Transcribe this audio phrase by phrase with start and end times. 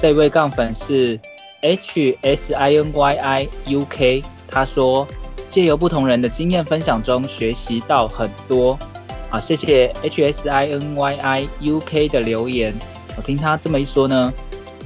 [0.00, 1.20] 这位杠粉是
[1.60, 5.06] H S I N Y I U K，他说
[5.50, 8.78] 借由不同人的经验分享中学习到很多。
[9.30, 12.72] 啊，谢谢 H S I N Y I U K 的留言。
[13.18, 14.32] 我听他这么一说呢，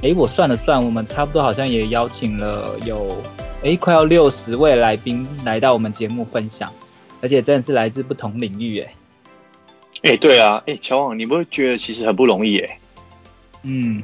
[0.01, 3.15] 诶，我算了算，我们差不多好像也邀请了有，
[3.61, 6.73] 诶，快要六十位来宾来到我们节目分享，
[7.21, 8.89] 而且真的是来自不同领域，诶。
[10.01, 12.77] 诶，对啊，诶，乔王，你不会觉得其实很不容易，诶？
[13.63, 14.03] 嗯，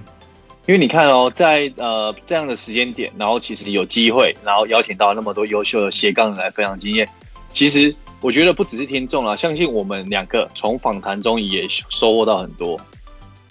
[0.72, 7.10] 因为你看哦，在呃这样的时间点，然后其实有机会，然后邀请到那么多优秀的斜杠人来分享经验，
[7.52, 7.94] 其实。
[8.22, 12.80] 我觉得不只是听众啊，相信我们两个从访谈中也收获到很多。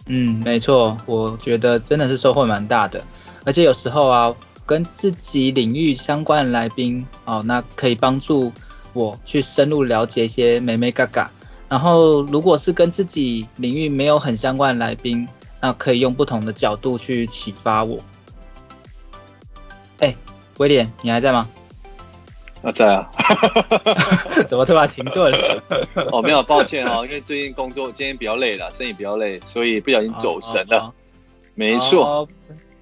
[0.06, 3.02] 嗯，没错，我觉得真的是收获蛮大的。
[3.44, 4.32] 而且有时候啊，
[4.64, 8.52] 跟自己领域相关的来宾哦，那可以帮助
[8.92, 11.28] 我去深入了解一些美眉嘎嘎。
[11.68, 15.26] 然后如果是跟自己领域没有很相关的来宾，
[15.60, 17.98] 那可以用不同的角度去启发我。
[19.98, 20.14] 哎，
[20.58, 21.48] 威廉，你还在吗？
[22.62, 23.10] 啊，在啊，
[24.46, 25.62] 怎么突然停顿了？
[26.12, 30.78] 哦，没有，抱歉哦，因为最近工作今天比较累了，生意比较累，所以不小心走神了。
[30.78, 30.92] 哦哦、
[31.54, 32.28] 没错、哦，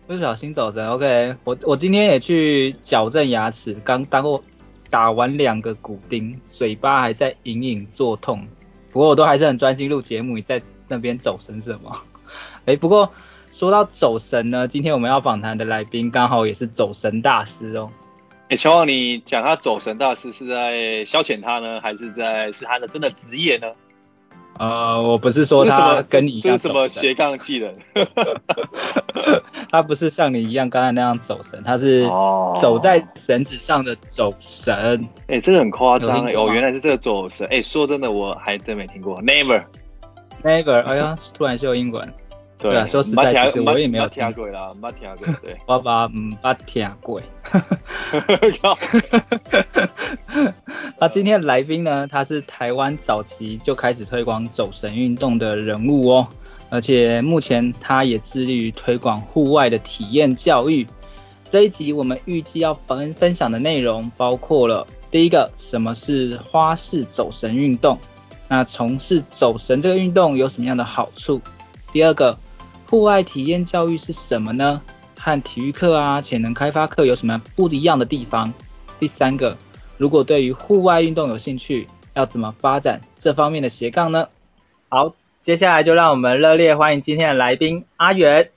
[0.07, 0.89] 不小心走神。
[0.89, 4.43] OK，我我今天也去矫正牙齿，刚当过
[4.91, 8.45] 打完两个骨钉，嘴巴还在隐隐作痛。
[8.91, 11.93] 不过我都还是很专心录节目，你在那边走神什么？
[12.69, 13.11] 哎，不过
[13.51, 17.89] 说到走神呢，今天我们要访谈的来宾刚好也是走神大师哦。
[18.51, 23.69] 哎，乔王，你讲他走神大师是在消遣他呢，还是在是他的真的职业呢？
[24.59, 27.73] 呃，我不是说他跟你一样这是什么斜杠技能？
[29.73, 32.07] 他不是像你一样刚才那样走神，他是
[32.61, 35.09] 走在绳子上的走神。
[35.29, 37.47] 哎、哦，这个很夸张哦，原来是这个走神。
[37.51, 39.17] 哎，说真的，我还真没听过。
[39.23, 42.13] Never，Never，哎呀，突然秀英文。
[42.59, 47.23] 对啊，说实在，其实我也没有听过啦，没听过，对， 我爸嗯把听过。
[50.99, 56.27] 那今天的来宾呢，他是台湾早期就开始推广走神运动的人物哦，
[56.69, 60.85] 而且目前他也致力于推广户外的体验教育。
[61.51, 67.97] 这一集我们预计要分分享的内容包括了第一个，什么是花式走神运动？
[68.49, 71.41] 那从事走神这个运动有什么样的好处？
[71.93, 72.37] 第二个。
[72.91, 74.81] 户外体验教育是什么呢？
[75.19, 78.51] 和体育课啊、潜能开发课有什么不一样的地方？
[78.99, 79.59] 第三个，
[79.99, 84.29] 如果对于户外运动有兴趣，要怎么发展这方面的斜杠呢？
[84.89, 85.13] 好，
[85.43, 88.49] 接下来就让我们热烈欢迎今天的来宾阿元。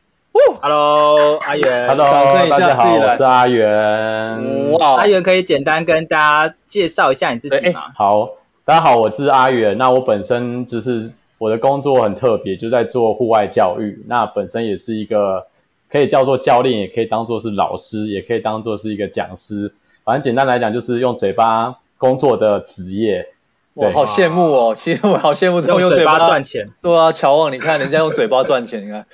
[0.62, 1.90] Hello，阿元。
[1.90, 4.72] Hello，大家好，我是阿元。
[4.72, 7.82] 哇，阿元可以简单跟大家介绍一下你自己吗？
[7.98, 8.30] 好，
[8.64, 9.78] 大家好，我是阿元。
[9.78, 11.12] 那我本身就是。
[11.42, 14.06] 我的工作很特别，就在做户外教育。
[14.08, 15.48] 那本身也是一个
[15.90, 19.74] 可以叫做教练，也可以当做是老师，也可以当做是一个讲师。
[20.04, 23.31] 反正简单来讲，就是用嘴巴工作的职业。
[23.74, 26.70] 我好羡慕哦，其实我好羡慕这种用嘴巴赚钱。
[26.82, 29.06] 对啊，乔旺，你看人家用嘴巴赚钱，你看。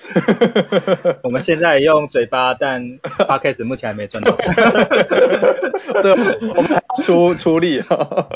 [1.23, 4.53] 我们现在用嘴巴，但 Podcast 目前还没赚到钱。
[6.01, 6.11] 对，
[6.49, 7.81] 我们还出出力。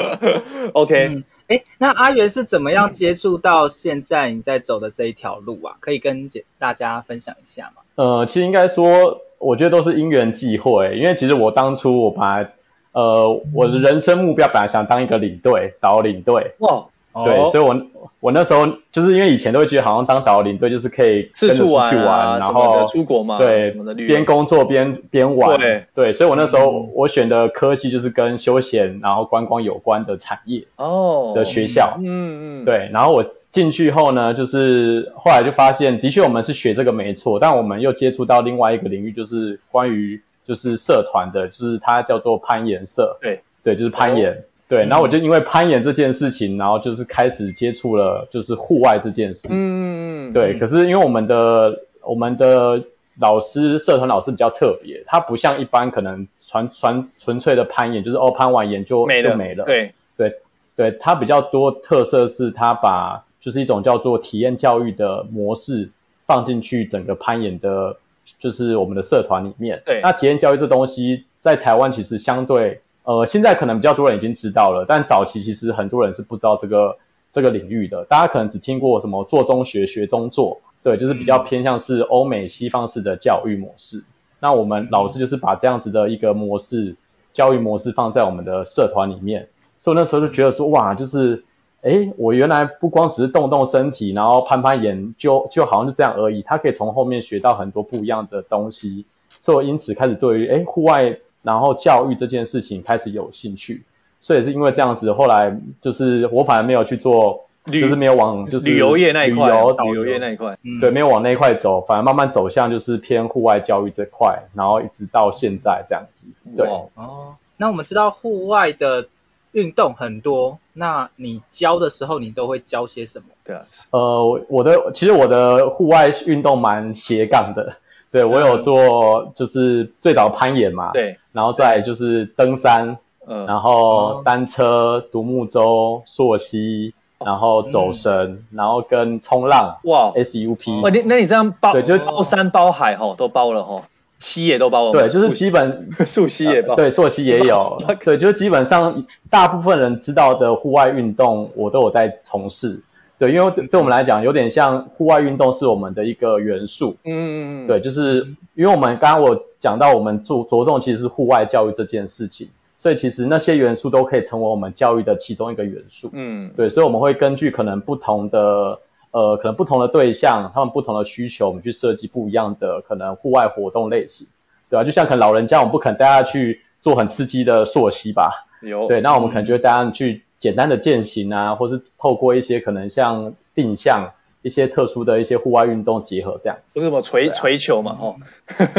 [0.74, 1.08] OK。
[1.10, 5.76] 嗯哎，那阿元是怎么样接触到现在你在走的这一条路啊？
[5.82, 7.82] 可以跟大家分享一下吗？
[7.96, 10.96] 呃，其实应该说，我觉得都是因缘际会。
[10.96, 12.54] 因为其实我当初我本来，
[12.94, 16.54] 呃，我的人生目标本来想当一个领队，导领队。
[16.60, 16.86] 哇。
[17.26, 17.76] 对，哦、所以我
[18.22, 23.72] 我那时候就是因为以前都会觉得好像当导领队就是可以四处出去玩，啊、然后出国嘛，对，
[24.08, 44.32] 边工作边边玩，对，对，所以我那时候我选的科系就是跟休闲然后观光有关的产业哦的学校，嗯嗯，嗯对，然后我进去后呢，就是后来就发现，的确我们是学这个没错，但我们又接触到另外一个领域，就是关于就是社团的，就是它叫做攀岩社，对对，就是攀岩。
[44.34, 49.50] 哦对，然后我就因为攀岩这件事情，然后就是开始接触了就是户外这件事。
[49.52, 52.82] 嗯嗯嗯对，可是因为我们的我们的
[53.20, 59.66] 老师社团老师比较特别，他不像一般可能纯纯纯粹的攀岩，就是哦攀完岩就没了就没了。
[59.66, 60.38] 对对
[60.78, 65.90] 对，他比较多特色是他把就是一种叫做体验教育的模式
[66.26, 67.98] 放进去整个攀岩的
[68.40, 69.82] 就是我们的社团里面。
[69.86, 70.02] 对。
[70.02, 76.98] 那体验教育这东西在台湾其实相对，呃，现在可能比较多人已经知道了，但早期其实很多人是不知道这个
[77.32, 78.06] 这个领域的。
[78.06, 83.98] 大家可能只听过什么做中学，学中做，对，就是比较偏向是欧美西方式的教育模式。
[83.98, 84.04] 嗯、
[84.40, 86.96] 那我们老师就是把这样子的一个模式，
[87.34, 89.48] 教育模式放在我们的社团里面，
[89.80, 91.44] 所以那时候就觉得说，哇，就是。
[91.82, 96.44] 诶，我原来不光只是动动身体，然后攀攀岩，就就好像就这样而已。
[96.44, 99.06] 他可以从后面学到很多不一样的东西，
[99.40, 103.84] 所以我因此开始对于哎户外然后教育这件事情开始有兴趣。
[104.20, 116.28] 所以也是因为这样子，后来就是我反而没有去做，就是没有往就是旅游业那一块，旅游旅游业那一块，对，没有往那一块走，反而慢慢走向就是偏户外教育这块，然后一直到现在这样子。
[116.56, 119.08] 对哦，那我们知道户外的。
[119.52, 123.26] 运动很多，那你教的时候你都会教些什么？
[123.44, 127.76] 对啊，呃，我的其实我的户外运动蛮斜杠的，
[128.12, 143.84] 对，我有做就是最早攀岩嘛，对，然后再就是登山，嗯，然后单车、独木舟、溯溪，然后走绳，然后跟冲浪，哇，SUP，哇，你那你这样包，对，就包山包海吼，都包了吼。
[144.22, 152.84] 溪也都包了，对，就是基本溯溪也包，对，溯溪也有， 对，就是基本上大部分人知道的户外运动，我都有在从事，
[153.18, 168.80] 对，因为对我们来讲，有点像户外运动是我们的一个元素，嗯嗯嗯，对，就是因为我们刚刚我讲到，我们着着重其实是户外教育这件事情，所以其实那些元素都可以成为我们教育的其中一个元素，嗯，对，所以我们会根据可能不同的。
[169.12, 174.28] 呃，可能不同的对象，他们不同的需求，我们去设计不一样的可能户外活动类型，
[174.70, 174.84] 对吧？
[174.86, 178.48] 就像可能老人家，我们不可能带他去做很刺激的溯溪吧？
[178.62, 178.88] 有。
[178.88, 184.14] 对，那我们可能就会带他们去简单的健行啊，或是透过一些可能像定向
[184.44, 186.58] 一些特殊的一些户外运动结合这样。
[186.74, 187.98] 不是什么锤锤球嘛？
[188.00, 188.16] 哦。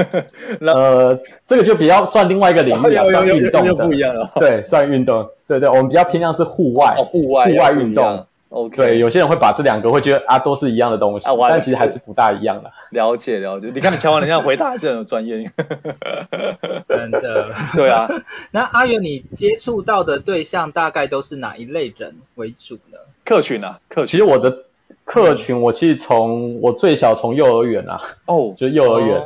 [0.60, 3.74] 呃，这个就比较算另外一个领域啊， 算运动的。
[3.86, 4.32] 不一样了。
[4.36, 5.28] 对，算运动。
[5.46, 6.96] 对对，我们比较偏向是户外。
[6.96, 7.50] 哦，户外。
[7.50, 8.26] 户外运动。
[8.52, 12.70] OK，对，有些人会把这两个会觉得啊都是一样的东西，啊、但其实还是不大一样的。
[12.90, 15.50] 了解了解，你看乔王人家回答还是很有专业。
[16.86, 17.48] 真的。
[17.74, 18.06] 对啊。
[18.50, 22.98] 那阿元，你接触到的对象大概都是哪一类人为主呢？
[23.24, 24.06] 客群啊，客群。
[24.06, 24.64] 其实我的
[25.04, 29.24] 客群，我其实从我最小从幼儿园啊，哦， 就幼儿园。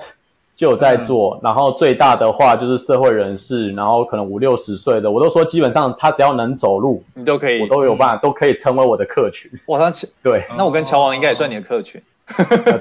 [0.57, 9.51] 哦就有在做，然后最大的话就是社会人士，然后可能五六十岁的，我都说基本上他只要能走路，你都可以，我都有办法，都可以成为我的客群。
[9.67, 9.93] 哇，他
[10.23, 12.01] 对，那我跟乔王应该也算你的客群。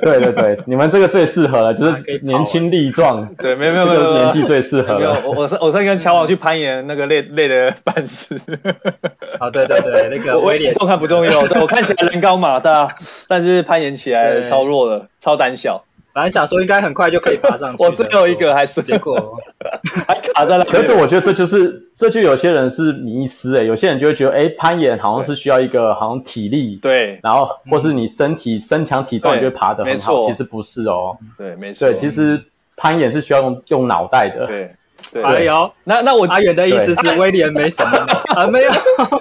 [0.02, 3.36] 对对对， 你们这个最适合了，就是年轻力壮。
[3.36, 4.98] 对，没有没有没有，年纪最适合。
[4.98, 8.40] 没有，我我是我是跟乔王去攀岩，那个累累的半死。
[9.38, 12.96] 啊，对对对，那个威廉重看不重要，我看起来人高马大，
[13.28, 15.84] 但是攀岩起来超弱的，超胆小。
[16.16, 19.38] 本来想说应该很快就可以爬上去， 我最后一个还是结果
[20.08, 20.64] 还卡在那。
[20.64, 31.18] 可是我觉得这就是，这就有些人是迷思诶，有些人就会觉得，哎，攀岩好像是需要一个好像体力，对，然后或是你身体身强体壮就爬得很好，其实不是哦。
[31.38, 31.90] 对，没错。
[31.90, 32.46] 对，其实
[32.78, 34.48] 攀岩是需要用用脑袋的。
[34.48, 34.76] 对。
[35.22, 37.98] 哎呦，那那我阿元的意思是威廉没什么
[38.34, 38.48] 啊？
[38.48, 38.72] 没有，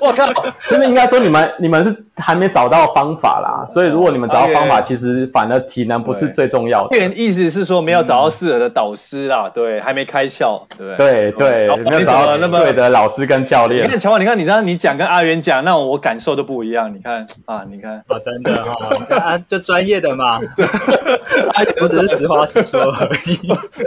[0.00, 0.25] 我靠，
[0.61, 6.96] 真的应该说你们你们是还没找到方法啦，所以如果你们找到方法，其实反而体能不是最重要的。
[6.96, 13.84] 阿元意思是说没有找到适合的导师啦，对，还没开窍，对对对，没有找到那么对的老师跟教练。
[13.84, 16.94] 你看乔王，你看你这样你讲跟阿元讲，那我感受都不一样。
[16.94, 20.41] 你看啊，你看啊，真的哈，啊，就专业的嘛，
[21.55, 23.36] 阿元只是实话实说而已，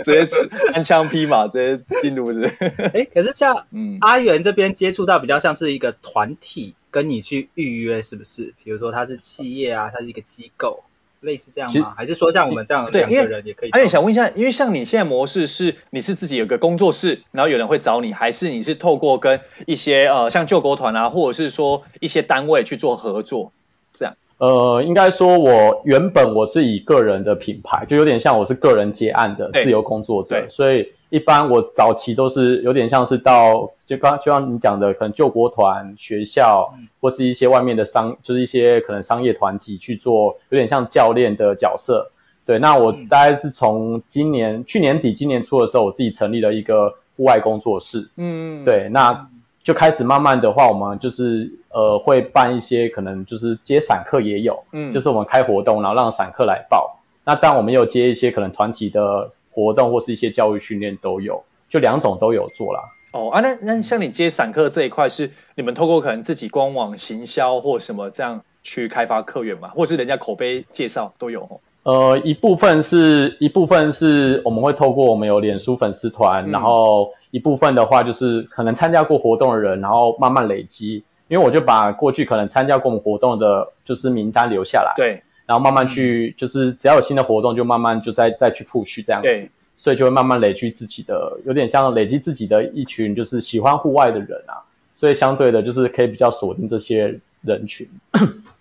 [0.03, 0.27] 直接
[0.73, 2.51] 单枪匹马直接进炉子。
[2.93, 3.65] 哎，可是像
[4.01, 8.55] 阿元这边接触到比较像是一个团体跟你去预约，是不是？
[8.63, 10.83] 比如说他是企业啊，他是一个机构，
[11.19, 11.93] 类似这样吗？
[11.95, 13.69] 还是说像我们这样两个人也可以？
[13.69, 23.51] 阿元想问一下，因为像你现在模式是你是自己有个工作室，然后有人会找你，还是你是透过跟一些呃像救国团啊，或者是说一些单位去做合作
[23.93, 24.15] 这样？
[24.39, 30.93] 呃，应该说我原本我是以个人的品牌，就有点像我是个人接案的自由工作者，所以。
[31.09, 42.11] 一般我早期都是有点像是到就刚就像你讲的，可能救国团、学校或是一些外面的商，就是一些可能商业团体去做，有点像教练的角色。
[42.45, 48.09] 对，那我大概是从今年去年底、今年初的时候，我自己成立了一个户外工作室。
[48.17, 49.29] 嗯，对，那
[49.63, 56.99] 就开始慢慢的话，我们就是呃会办一些可能就是接散客也有，嗯，就是我们开活动，然后让散客来报。
[57.23, 59.31] 那当我们也有接一些可能团体的。
[59.57, 62.91] 活动或是一些教育训练都有，就两种都有做啦。
[63.11, 69.69] 哦啊，那那像你接散客这一块，是你们透过可能自己官网行销或什么这样去开发客源嘛？
[69.69, 71.59] 或是人家口碑介绍都有？
[71.81, 81.03] 呃，一部分是一部分是我们会透过我们有脸书粉丝团，嗯、然后一部分的话就是可能参加过活动的人，然后慢慢累积。
[81.29, 97.87] 因为我就把过去可能参加过我们活动的，就是名单留下来，对，然后慢慢去，就是只要有新的活动，就慢慢就再再去 push 这样子，所以就会慢慢累积自己的，有点像累积自己的一群就是喜欢户外的人啊，所以相对的就是可以比较锁定这些人群，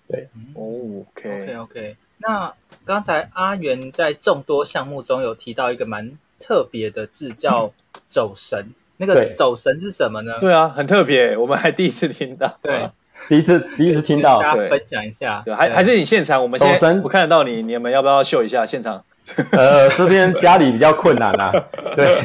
[0.08, 1.96] 对，哦，OK OK OK。
[2.18, 2.54] 那
[2.86, 7.72] 刚才阿元在众多项目中有提到一个蛮特别的字，叫
[8.08, 8.68] 走神。
[8.98, 10.38] 那个走神是什么呢？
[10.40, 12.56] 对啊，很特别，我们还第一次听到。
[12.62, 12.88] 对，
[13.28, 14.40] 第一次第一次听到。
[14.40, 15.42] 大家分享一下。
[15.44, 19.04] 对，还还是你现场，我们现在我看得到你，你们要不要秀一下现场？
[19.50, 21.52] 呃，这边家里比较困难啊。
[21.96, 22.22] 对，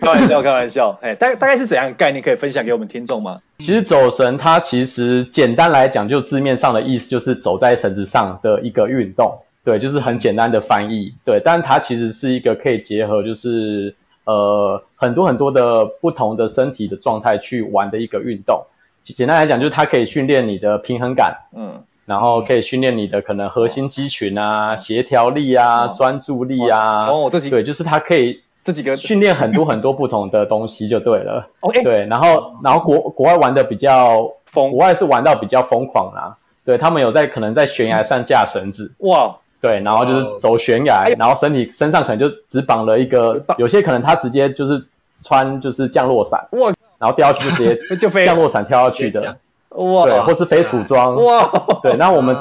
[0.00, 0.98] 开玩笑，开玩笑。
[1.02, 3.40] 哎，大大概是怎样概念可以分享给我们听众吗？
[3.58, 9.42] 其实走神它其实简单来讲，就字面上的意思就是走在绳子上的一个运动。
[9.64, 11.14] 对，就是很简单的翻译。
[11.24, 13.94] 对，但它其实是一个可以结合，就是。
[14.24, 18.66] 呃，很多很多的不同的身体的状态去玩的一个运动，
[19.14, 31.48] 简单来讲就是它可以训练你的平衡感，嗯，然后可以训练你的可能核心肌群啊、协调力啊、专注力啊，哦，这几对，就是它可以这几个训练很多很多不同的东西就对了。
[31.60, 39.36] OK，对，然后然后国国外玩的比较疯，国外是玩到比较疯狂啦，对，他们有在可能在悬崖上架绳子，哇。
[39.60, 44.84] 对，然后就是走悬崖，哦、然后身体身上可能就只绑了一个，有些可能他直接就是
[45.20, 49.36] 穿就是降落伞，哇，然后掉下去就直接 就飞降落伞跳下去的，
[49.70, 51.50] 哇，对，或是飞鼠装，哇，
[51.82, 52.36] 对，那我们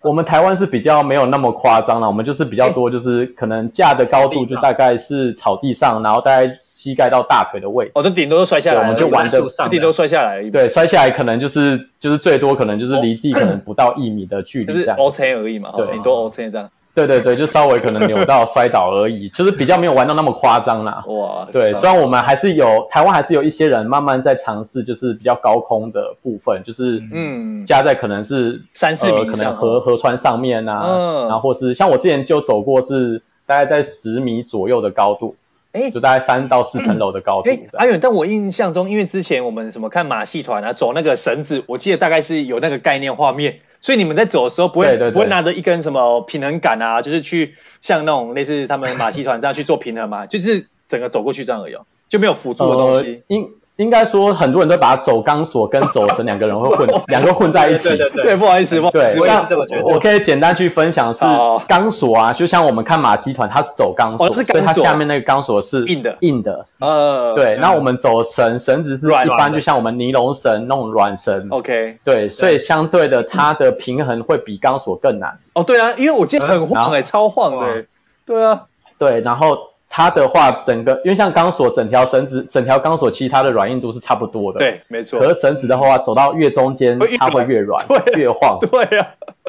[0.00, 6.58] 我们台湾是比较没有那么夸张了，我们就是比较多就是可能架的高度就大概是草地上，然后大概。
[6.82, 21.02] 膝盖到大腿的位置，哦，这顶多都摔下来，我们就玩的，顶多摔下来，对，摔下来可能就是就是最多可能就是离地可能不到一米的距离，这样 OK 而已嘛，对，顶多 OK 这样，对对对，就稍微可能扭到摔倒而已， 就是比较没有玩到那么夸张啦。
[21.06, 35.36] 哇，对，虽然我们还是有台湾还是有一些人慢慢在尝试，就是比较高空的部分，就是嗯，加在可能是三四米，可能河河川上面啊，然后或是像我之前就走过是大概在十米左右的高度。
[35.72, 37.48] 哎，就大概三到四层楼的高度。
[37.48, 51.76] 哎，阿远，但我印象中，因为之前我们什么看马戏团啊，走那个绳子，我记得大概是有那个概念画面，所以你们在走的时候不会不会拿着一根什么平衡杆啊，就是去像那种类似他们马戏团这样去做平衡嘛，就是整个走过去这样而已，
[52.08, 53.22] 就没有辅助的东西。
[53.28, 53.50] 呃应
[53.90, 57.88] 该说，很多人都把走钢索跟走绳两个人会混， 两个混在一起。
[57.88, 59.84] 对对对，对，不好意思，不好意思，我也是这么觉得。
[59.84, 61.24] 我可以简单去分享是
[61.66, 66.66] 钢索啊，就像我们看马戏团，它是走钢索，所以它下面那个钢索是硬的，硬的。
[66.78, 67.56] 呃，对。
[67.60, 71.48] 那我们走绳，绳子是一般就像我们尼龙绳那种软绳。
[71.50, 71.98] OK。
[72.04, 75.38] 对，所以相对的，它的平衡会比钢索更难。
[75.54, 77.86] 哦，对啊，因为我记得很晃哎，超晃的。
[78.26, 78.64] 对啊。
[78.98, 79.71] 对，然后。
[79.94, 84.58] 它的话，整个因为像钢索，整条绳子，整条钢索其实它的软硬度是差不多的。
[84.58, 85.20] 对，没错。
[85.20, 87.84] 可是绳子的话，走到越中间，它会越软，
[88.16, 88.58] 越晃。
[88.58, 89.08] 对呀，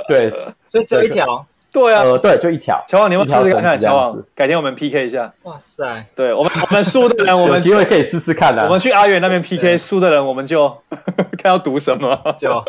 [0.09, 0.29] 对。
[0.29, 1.45] 所以这一条。
[1.71, 2.83] 对啊，呃，对，就一条。
[2.85, 3.79] 乔王，你要不要试试看？
[3.79, 5.33] 乔王，改天我们 PK 一下。
[5.41, 6.05] 哇塞。
[6.15, 8.65] 对我们，我们输的人，我们 有机会可以试试看的。
[8.65, 10.77] 我们去阿远那边 PK，输的人我们就
[11.41, 12.35] 看要赌什么。
[12.37, 12.63] 就。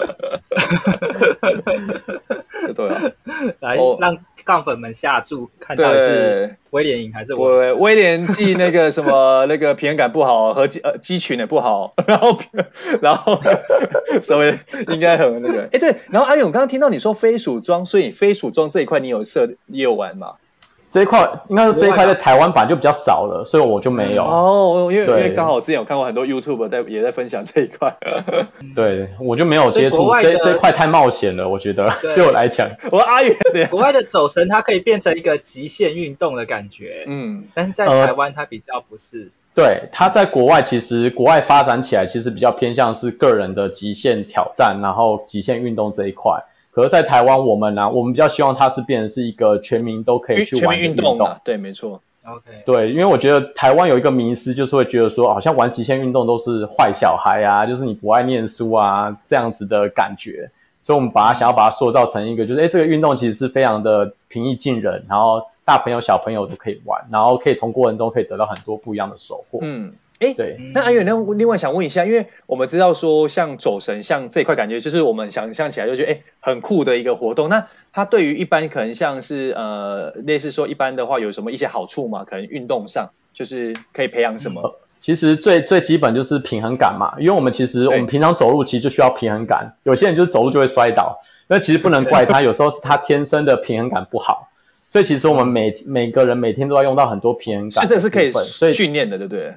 [2.75, 3.01] 对啊。
[3.61, 7.57] 来，让杠粉们下注，看到底是威廉赢还是我？
[7.57, 12.39] 威威廉记那个什么 那个平衡感不好，和肌呃肌群也不好， 然后
[13.01, 13.41] 然后
[14.21, 14.55] 所以
[14.89, 15.69] 应该很那个。
[15.73, 19.01] 哎对，然后阿勇，我刚刚听到你说飞鼠装，所以飞鼠装这一块。
[19.01, 20.35] 你有设，你有玩吗？
[20.95, 24.23] 这一块应该是这一块在台湾版就比较少了，所以我就没有。
[24.23, 27.97] 哦，因为因为刚好我之前有看过很多 YouTube 在也在分享这一块。
[28.77, 32.71] 对，我就没有接触这这一块太冒险了，我觉得 对我来讲。
[32.93, 33.37] 我阿远，
[33.73, 39.33] 国外的走神它可以变成一个极限运动的感觉，嗯，但是在台湾它比较不是。
[39.53, 46.45] 对，它在国外其实国外发展起来其实比较偏向是个人的极限挑战，然后极限运动这一块。
[46.75, 51.13] 可是，在台湾，我们呢、啊，我们比较希望它是变成是一个全民都可以去玩的运动。
[51.13, 52.01] 运动啊、对，没错。
[52.27, 52.43] OK。
[52.67, 60.51] 对，因为我觉得台湾有一个迷思，就是会觉得说，好像玩极限运动都是坏小孩啊，就是你不爱念书啊这样子的感觉。
[60.83, 69.61] 所以，我们把它想要把它塑造成一个，就是哎，这个运动其实是非常的平易近人，然后大朋友小朋友都可以玩，然后可以从过程中可以得到很多不一样的收获。
[69.63, 69.93] 嗯。
[70.21, 77.49] 哎，对，那阿远，那另外想问一下，因为我们知道说像走神，像这一块感觉就是我们想象起来就觉得哎很酷的一个活动。
[77.49, 82.25] 那它对于一般可能像是呃类似说一般的话有什么一些好处吗？
[82.25, 84.63] 可能运动上就是可以培养什么？
[84.63, 94.49] 嗯、其实最最基本就是平衡感嘛，因为我们其实我们平常走路其实就需要平衡感，有些人就是走路就会摔倒，那其实不能怪他， 有时候是他天生的平衡感不好。
[94.87, 98.31] 所以其实我们每每个人每天都要用到很多平衡感，这个是可以
[98.73, 99.55] 训练的，对不对？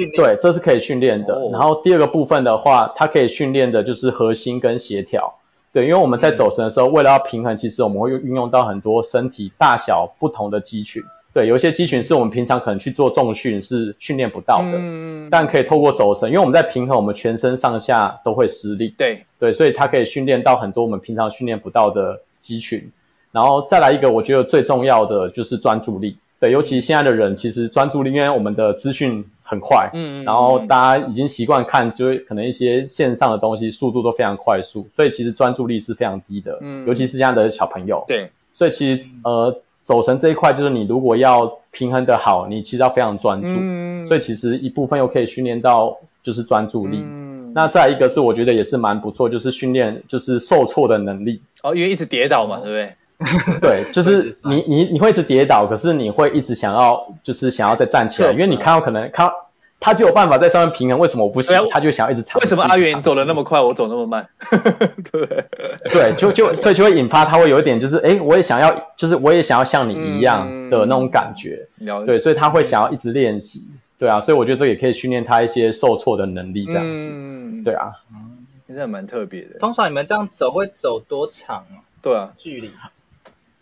[0.00, 1.48] 训练对，这是可以训练的。
[1.52, 5.34] 然后第二个部分的话，它可以训练的就是核心跟协调。
[5.72, 11.02] 对，因为我们在走神的时候，为了要平衡，其实我们会运用到很多身体大小不同的肌群。
[11.32, 18.92] 对，有一些肌群是我们平常可能去做重训是训练不到的，嗯，但可以透过走神，因为我们在平衡，我们全身上下都会施力。
[18.98, 22.90] 对，对，所以它可以训练到很多我们平常训练不到的肌群。
[23.30, 26.16] 然后再来一个，我觉得最重要的就是专注力。
[26.40, 52.94] 对，尤其现在的人，其实专注力，因为我们的资讯很快，嗯，然后大家已经习惯看，就是可能一些线上的东西，速度都非常快速，所以其实专注力是非常低的，嗯，尤其是现在的小朋友，对，所以其实呃，走神这一块，就是你如果要平衡的好，你其实要非常专注，嗯，所以其实一部分又可以训练到就是专注力，嗯，那再一个是我觉得也是蛮不错，就是训练就是受挫的能力，哦，因为一直跌倒嘛，对不对？
[53.60, 59.32] 对，就是你你你会一直跌倒，可是你会一直想要就是想要再站起来，因为你看到可能他
[59.78, 61.56] 他就有办法在上面平衡，为什么我不行？
[61.70, 62.46] 他就想要一直尝试。
[62.46, 64.28] 为什么阿元走的那么快，我走那么慢？
[65.12, 65.46] 对
[65.90, 71.68] 对，就就所以就会引发他会有一点就是，哎，我也想要，就是我也想要像你一样的那种感觉。
[71.78, 73.66] 嗯、对，所以他会想要一直练习。
[73.98, 77.08] 对啊，所以我觉得这也可以训练他一些受挫的能力，这样子。
[77.12, 79.58] 嗯，对啊，嗯，真的蛮特别的。
[79.58, 81.84] 通常你们这样走会走多长啊？
[82.02, 82.70] 对啊，距离。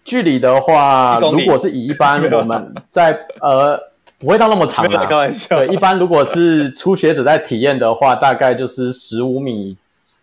[0.09, 3.81] 距离的话，如果是以一般 我们在呃
[4.19, 5.65] 不会到那么长的，开玩笑。
[5.65, 9.77] 对，一般如果是初学者在体验的话，大概就是十五米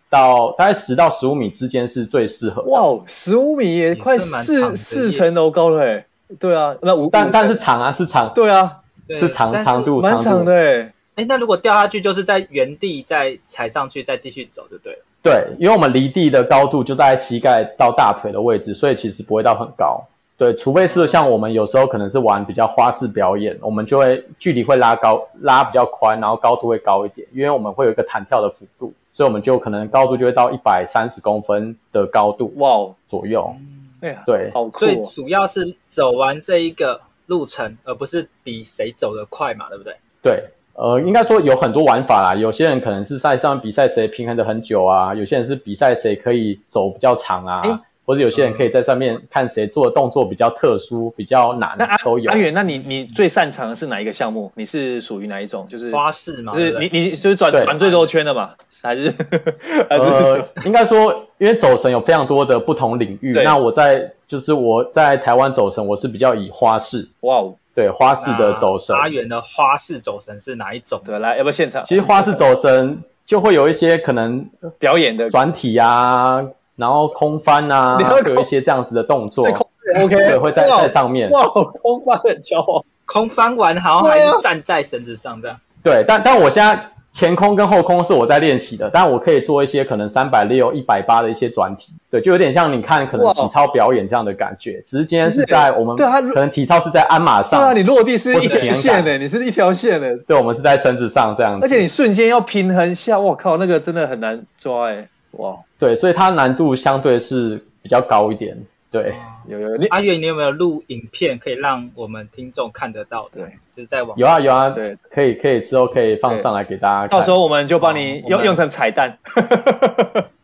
[0.09, 2.63] 到大概十到十五米之间是最适合。
[2.63, 6.07] 哇，十五米也快四四层楼高了哎。
[6.39, 8.33] 对啊，那五但但是长啊是长。
[8.33, 10.93] 对啊，是长长度蛮长的哎。
[11.15, 14.99] 哎，那如果掉下去就是在原地再踩上去再继续走就对了。
[15.25, 20.05] 对，因为我们离地的高度就在膝盖到大腿的位置，所以其实不会到很高。
[20.37, 33.55] 对，除非是像我们有时候可能是玩比较花式表演，我们就会距离会拉高，拉比较宽，然后高度会高一点，因为我们会有一个弹跳的幅度，所以我们就可能高度就会到一百三十公分的高度，哇，左右。
[34.01, 34.79] 哎呀，对，好酷哦。
[34.79, 39.95] 所以主要是走完这一个路程，而不是比谁走得快嘛，对不对？
[40.21, 40.43] 对。
[40.75, 52.31] 呃，应该说有很多玩法啦，有些人可能是赛上比赛谁平衡的很久啊，有些人是比赛谁可以走比较长啊，或者有些人可以在上面看谁做的动作比较特殊、比较难，那都有。
[52.31, 54.51] 阿远，那你你最擅长的是哪一个项目？
[54.55, 55.67] 你是属于哪一种？
[55.67, 56.53] 就是花式嘛？
[56.53, 58.51] 就是你你就是转转最多圈的嘛？
[58.83, 59.13] 还是
[59.89, 60.03] 还是？
[60.05, 67.09] 呃， 应该说，因为走神有非常多的不同领域，那我在就是我在台湾走神，我是比较以花式。
[67.21, 67.55] 哇哦。
[67.75, 71.01] 对，花式的走神，阿元的花式走神是哪一种？
[71.05, 71.83] 对，来，要不要现场？
[71.85, 74.47] 其实花式走神就会有一些可能
[74.79, 79.47] 表演的转体啊，然后空翻啊， 有一些这样子的动作。
[79.47, 81.29] OK，对，会在在上面。
[81.31, 85.57] 哇，空翻很骄傲，空翻完好像还是站在绳子上这样。
[85.83, 86.89] 对，但但我现在。
[87.15, 94.83] 前空跟后空是我在练习的，但我可以做一些可能三百六、一百八的一些转体，对，就有点像你看可能体操表演这样的感觉。
[94.85, 108.65] 只是今天是在我们对，可能体操是在鞍马上，对啊，你落地是一条线的，你是一条线的，对，我们是在绳子上这样子，而且你瞬间要平衡下，我靠，那个真的很难抓哎，哇，对，所以它难度相对是比较高一点。
[108.91, 109.15] 对，
[109.47, 113.41] 有有阿月，你有没有录影片可以让我们听众看得到的？
[113.41, 117.09] 对，就是在网有啊有啊，对，可以可以之后可以放上来给大家看。
[117.09, 119.17] 到时候我们就帮你用用成彩蛋。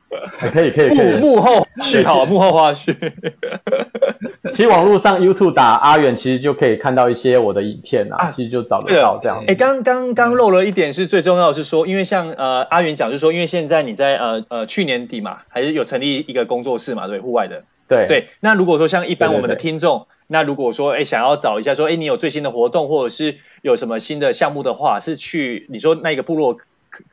[0.51, 1.19] 可以可以可以。
[1.19, 2.95] 幕幕后续好，幕后花絮。
[4.51, 9.43] 其实网络上 YouTube 打阿远，其实就可以看到一些我的影片啊，其实就找得到这样。
[9.47, 17.63] 哎，刚刚刚漏了一点是最重要的是说，因为像呃阿远讲，就是说因为现在你在呃呃去年底嘛，还是有成立一个工作室嘛，对，户外的。
[17.87, 26.57] 对对，那如果说像一般我们的听众，对对对，那如果说哎想要找一下说哎你有最新的活动或者是有什么新的项目的话，是去你说那个部落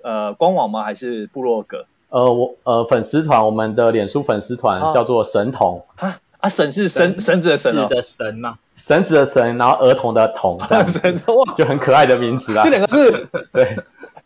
[0.02, 0.82] 呃官网吗？
[0.84, 1.86] 还是部落格？
[2.10, 5.84] 呃我呃粉丝团，我们的脸书粉丝团叫做神童。
[5.96, 8.58] 啊啊神是神绳子的绳的绳吗？
[8.76, 11.54] 绳子的绳，然后儿童的童这样子， 哇。
[11.56, 13.28] 就很可爱的名字啦，这两个字。
[13.52, 13.76] 对。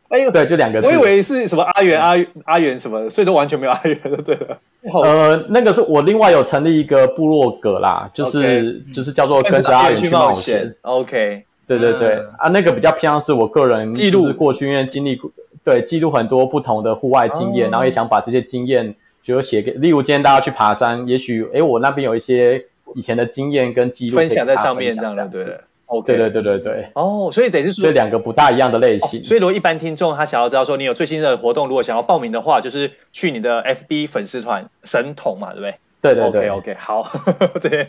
[0.08, 0.86] 哎呦，对，就两个字。
[0.86, 4.58] 我以为是什么阿元、阿阿元什么，所以都完全没有阿元的，对了。
[4.92, 10.76] 呃，那个是我另外有成立一个部落格啦，就是就是叫做跟着阿元去冒险。
[10.82, 15.30] OK，对对对，啊，那个比较偏向是我个人记录，过去因为经历过，
[15.64, 25.60] 对，记录很多不同的户外经验，然后也想把这些经验就写给，例如今天大家去爬山，也许哎，我那边有一些以前的经验跟记录分享在上面，这样的对。
[25.86, 26.88] 哦，对对对对对。
[26.94, 29.22] 哦，所以等于是说，这两个不大一样的类型。
[29.24, 35.74] 所以如果一般听众他想要知道说你有最新的活动，如果想要报名的话，就是去你的 FB 粉丝团神童嘛，对不对？
[36.00, 36.48] 对对对。
[36.48, 37.12] OK OK，好，
[37.60, 37.88] 对。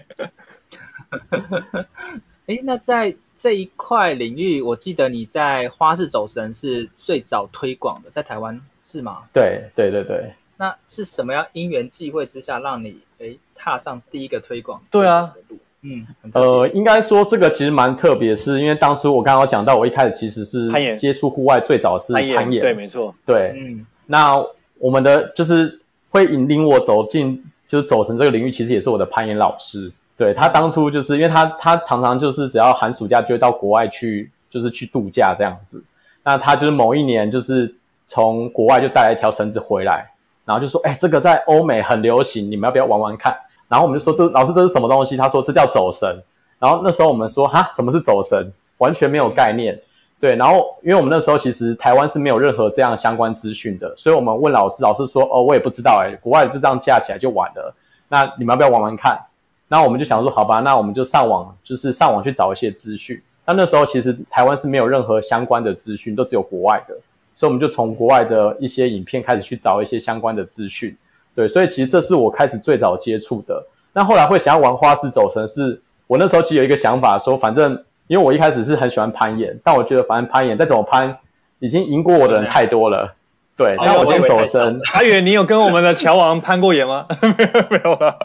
[2.47, 9.23] 哎，那在这一块领域，我记得你在花式走神是最早推广的，在台湾是吗？
[9.33, 10.31] 对对对对。
[10.55, 15.33] 那是什么样因缘际会之下，让你诶踏上第一个推广对啊？
[15.81, 24.37] 嗯，呃，应该说这个其实蛮特别，是因为当初我刚刚讲到，我一开始其实是接触户外最早是攀岩，攀岩对，没错，对，嗯，那
[24.77, 35.83] 我们的就是会引领我走进就是走神这个领域，其实也是我的攀岩老师，对，他当初就是因为他他常常就是只要寒暑假就会到国外去，就是去度假这样子，
[36.23, 40.09] 那他就是某一年就是从国外就带来一条绳子回来。
[40.45, 43.37] 然后就说，哎，这个在欧美很流行，你们要不要玩玩看？
[43.69, 45.15] 然后我们就说，这老师这是什么东西？
[45.15, 46.21] 他说这叫走绳。
[46.59, 48.51] 然后那时候我们说，哈，什么是走绳？
[48.77, 49.79] 完全没有概念。
[50.19, 57.73] 对，然后因为我们那时候其实台湾是没有任何这样相关资讯的，所以我们问老师，老师说，哦，我也不知道，哎，国外就这样架起来就玩了。
[58.09, 59.27] 那你们要不要玩玩看？
[59.73, 63.23] 那我们就想说，好吧，那我们就上网，就是上网去找一些资讯。
[63.43, 66.97] 那那时候其实台湾是没有任何相关的资讯，都只有国外的。
[67.33, 70.95] 所以我们就从国外的一些影片开始去找一些相关的资讯，
[71.33, 73.65] 对，所以其实这是我开始最早接触的。
[73.93, 81.17] 那后来会想要玩花式走绳，是我那时候其实有一个想法，说反正因为我一开始是很喜欢攀岩，但我觉得反正攀岩再怎么攀，
[81.57, 83.15] 已经赢过我的人太多了，
[83.57, 83.75] 对。
[83.77, 87.05] 那我今天走神， 阿远，你有跟我们的乔王攀过岩吗？
[87.69, 88.17] 没有了。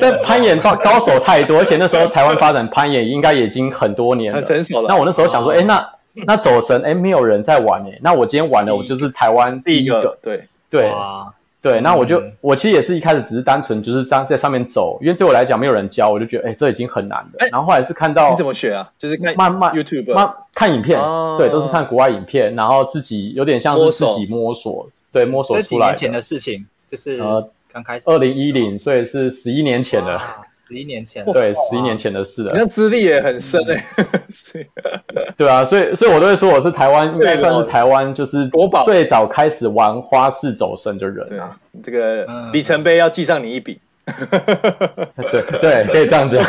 [0.00, 4.88] 但攀岩高高手太多，而且那时候台湾发展攀岩应该已经很多年了，很成熟了。
[4.88, 5.90] 那我那时候想说，哎，那。
[6.26, 10.90] 那走神，哎，没有人在玩哎，那我今天玩了，我就是台湾第一个，第一个对对
[11.62, 17.48] 对，那我就、嗯、我其实也是一开始只是单纯就是这样在上面走，因为对我来讲没有人教，我就觉得哎，这已经很难了。
[17.50, 18.92] 然后后来是看到你怎么学啊？
[18.98, 25.94] 就是看慢慢 YouTube，慢看影片，哦、对，都是看国外影片，然后自己有点像是自己摸索，摸索对，摸索出来的。
[25.94, 30.46] 几年前的事情，就是呃刚开始，二零一零，所以是十一年前了。
[30.66, 32.52] 十一年前，对，十一年前的事了。
[32.52, 33.84] 你那资历也很深哎、
[34.54, 34.68] 欸。
[35.36, 38.50] 对啊，所以所以我都会说我是台湾，应该算是台湾，就是
[38.84, 41.58] 最早开始玩花式走绳的人啊。
[41.84, 43.80] 这个里程碑要记上你一笔。
[44.06, 46.40] 对对，可以这样子。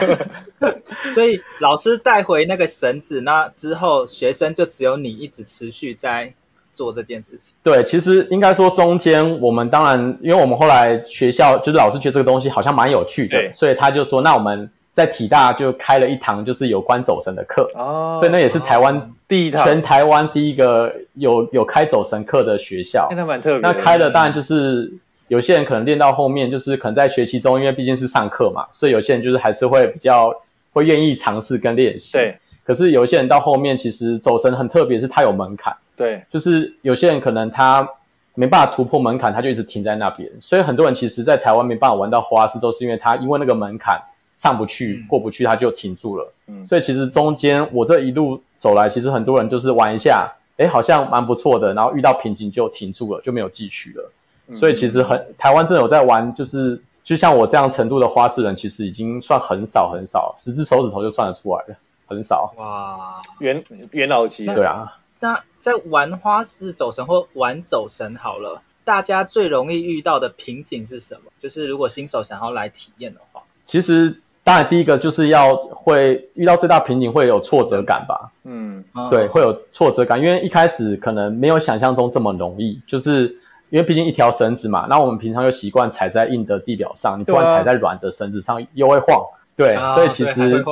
[1.14, 6.34] 所以老师带回那个绳子，那之后学生就只有你一直持续在。
[6.78, 23.60] 做这件事情，对，其实应该说中间我们当然，因为我们后来学校就是老师觉得这个东西好像蛮有趣的，所以他就说，那我们在体大就开了一堂就是有关走神的课，哦，所以那也是台湾第一堂，全台湾第一个有有开走神课的学校，那蛮特别。
[23.60, 24.94] 那开了当然就是
[25.28, 30.42] 有些人可能练到后面，就是可能在学习中，因为毕竟是上课嘛，所以有些人就是还是会比较
[30.74, 32.38] 会愿意尝试跟练习，对。
[32.64, 35.78] 可是有些人到后面，其实走神很特别，是它有门槛。
[35.98, 37.90] 对，就是有些人可能他
[38.36, 40.32] 没办法突破门槛，他就一直停在那边。
[40.42, 44.04] 所以很多人其实，在台湾没办法玩到花式，都是因为他因为那个门槛
[44.36, 46.32] 上不去、过不去，他就停住了。
[46.46, 54.12] 嗯，所以其实中间我这一路走来，其实很多人就是玩一下，哎，好像蛮不错的，然后遇到瓶颈就停住了，就没有继续了。
[54.54, 61.76] 所以其实很台湾真的有在玩，就是就像我这样程度的花式人，其实已经算很少很少，十只手指头就算得出来了。
[62.10, 64.98] 很少哇，元元老级，对啊。
[65.20, 71.24] 那在玩花式走神或玩走神好了，大家最容易遇到的瓶颈是什么？
[71.42, 78.32] 就是如果新手想要来体验的话，其实当然第一个就是要会遇到最大瓶颈会有挫折感吧。
[78.46, 83.38] 嗯，对，会有挫折感，因为一开始可能没有想象中这么容易，就是
[83.70, 89.26] 因为毕竟一条绳子嘛，那我们平常又习惯踩在硬的地表上，你突然踩在软的绳子上又会晃。
[89.58, 90.64] 对，啊、所以其实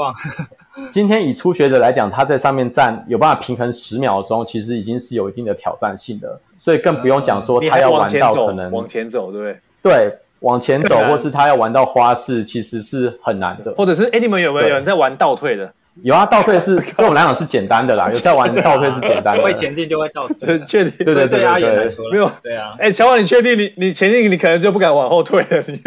[0.92, 6.40] 今天以初学者来讲，他在上面站有办法平衡十秒钟，其实已经是有一定的挑战性的。
[6.58, 9.60] 所以更不用讲说他要玩到可能往前走，对不对？
[9.82, 13.74] 对，往前走，或是他要玩到花式，其实是很难的。
[13.76, 15.74] 或者是，哎，你们有没有有人在玩倒退的？
[16.04, 19.44] 有啊，倒退是 对我们来讲是简单的啦， 有在玩倒退是简单的。
[19.44, 20.92] 会前进就会倒退，确定？
[21.06, 21.46] 对对对对对。
[21.46, 22.30] 阿远来说，没有。
[22.44, 22.76] 对啊。
[22.80, 25.64] 哎，小王，你确定你你前进，你可能就不敢往后退了？
[25.68, 25.82] 你。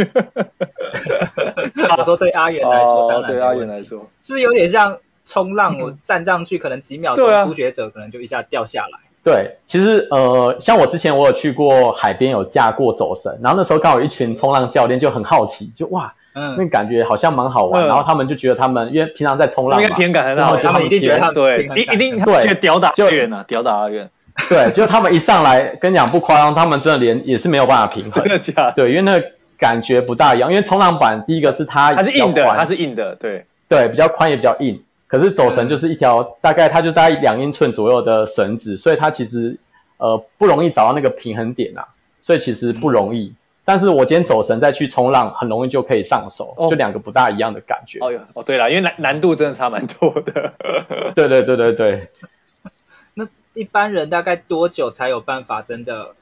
[1.99, 5.79] 我说对阿元来说，当然对阿元来说，是不是有点像冲浪？
[5.81, 8.99] 我站上去可能几秒钟，初学者可能就一下掉下来。
[9.25, 16.15] 对，其实呃，像我之前我有去过海边，有架过走绳，然后那时候刚好有一群冲浪教练就很好奇，就哇。
[16.35, 24.09] 嗯，那感觉好像蛮好玩，然后他们就觉得他们因为平常在冲浪嘛，体验感很好，他们一定觉得他们对，一一定对，觉得屌打阿远啊，屌打阿远。
[24.49, 28.13] 对，就他们一上来，跟你讲不夸张，他们真的连也是没有办法平衡。
[28.23, 28.73] 真的假的？
[28.77, 29.27] 对，因为那个
[29.59, 34.83] 感觉不大一样，因为冲浪板第一个是它它是硬的，它是硬的，对对，比较宽也比较硬。
[35.07, 39.59] 可是走绳就是一条大概它就大概两英寸左右的绳子，所以它其实
[39.97, 41.89] 呃不容易找到那个平衡点啊，
[42.23, 43.35] 所以其实不容易。
[43.65, 47.99] 但是我今天走绳再去冲浪，很容易就可以上手，哦、就两个不大一样的感觉。
[48.01, 50.55] 哦哟，哦对了，因为难难度真的差蛮多的。
[51.15, 52.09] 对对对对对。
[53.13, 56.15] 那一般人大概多久才有办法真的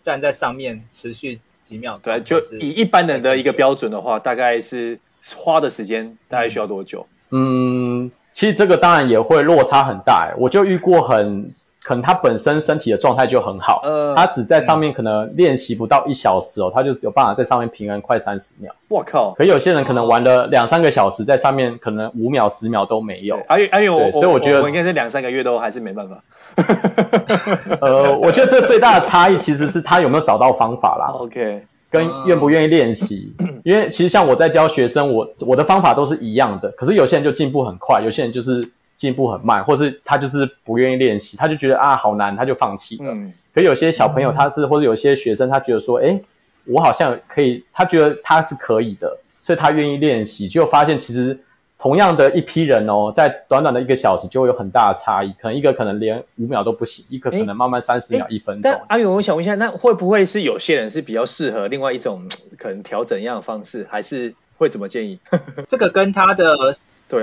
[0.00, 1.40] 站在上面持续
[1.72, 2.12] 几秒钟？
[2.12, 5.00] 对，就以一般人的一个标准的话，大概是
[5.36, 7.06] 花的时间大概需要多久？
[7.30, 10.34] 嗯，其实这个当然也会落差很大。
[10.38, 11.54] 我就遇过很。
[11.84, 18.72] 可能他本身身体的状态就很好，呃，他只在上面可能练习不到一小时哦，他就有办法在上面平衡快三十秒。
[18.88, 19.34] 我靠！
[19.36, 23.36] 可有些人可能玩了两三个小时，在上面可能五秒、十秒都没有。
[23.48, 26.22] 而且而且我，所以我觉得我应该是两三个月都还是没办法。
[27.80, 31.06] 呃，我觉得这最大的差异其实是他有没有找到方法啦。
[31.18, 38.70] OK，跟愿不愿意练习， 因为其实像我在教学生，我我的方法都是一样的，可是有些人就进步很快，有些人就是。
[39.02, 43.06] 进步很慢，或是他就是不愿意练习，他就觉得啊好难，他就放弃了。
[43.08, 43.32] 嗯。
[43.52, 46.20] 可有些小朋友他是，或者有些学生他觉得说，哎，
[46.66, 51.40] 我好像可以，他觉得他是可以的，所以他愿意练习，就发现其实
[51.78, 58.62] 同样的一批人哦，在短短的一个小时就会有很大的差异，可能一个可能连五秒都不行，一个可能慢慢三十秒、一分钟。
[58.62, 64.34] 但阿勇，我想问一下，那会不会是有些人是比较适合另外一种可能调整一样的方式，还是？
[64.56, 65.18] 会怎么建议？
[65.68, 66.72] 这个跟他的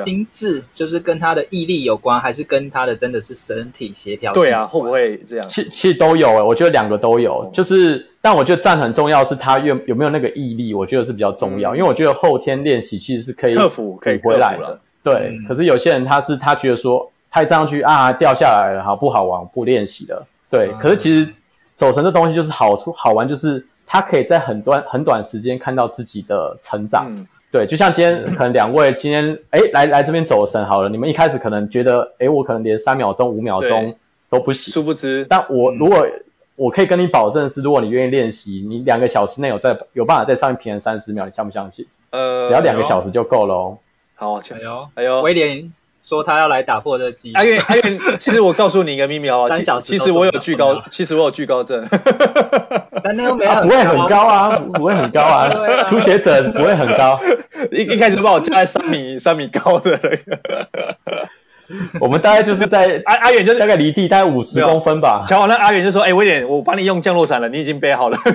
[0.03, 4.33] 心智，就是跟他的毅力有关，还是跟他的真的是身体协调？
[4.33, 5.47] 对啊，会不会这样？
[5.47, 7.49] 其其实都有诶，我觉得两个都有。
[7.53, 11.75] 就是，但我觉得站很重要，是他有有没有那个毅力，我觉得是比较重要。
[11.75, 14.79] 因为我觉得后天练习其实是可以克服，可以回来的。
[15.03, 19.47] 对，可是有些人他是他觉得说，太站上去啊掉下来了，好不好玩？
[19.53, 20.27] 不练习了。
[20.49, 21.33] 对，可是其实
[21.75, 23.65] 走神这东西就是好处好玩，就是。
[23.91, 33.95] 他可以在很短很短时间看到自己的成长，嗯、对，就像今天可能两位今天哎来来这边走神好了，你们一开始可能觉得哎我可能连三秒钟五秒钟
[34.29, 36.23] 都不行，殊不知，但我如果、嗯、
[36.55, 41.87] 我可以跟你保证是，如果你愿意练习，你两个小时内有在有办法在上面平衡三十秒，你相不相信？
[42.11, 43.77] 呃，只要两个小时就够了哦。
[44.13, 45.73] 好，加油，哎呦，威廉。
[46.09, 47.37] 说他要来打破这个记录。
[47.37, 49.49] 阿远，阿远，其实我告诉你一个秘密好不好？
[49.53, 49.85] 三小时。
[49.85, 51.87] 其实我有惧高，其实我有惧高症。
[53.03, 55.45] 但那又没有、啊，不会很高啊，不会很高啊。
[55.45, 57.19] 啊初学者不会很高。
[57.71, 61.29] 一一开始把我加在三米三米高的那个。
[62.01, 65.23] 我们大概就是在阿阿远就是大概离地大概五十公分吧。
[65.27, 68.17] 乔王，那阿远就说：“哎、欸，威廉，我帮你用降落伞了，你已经背好了。”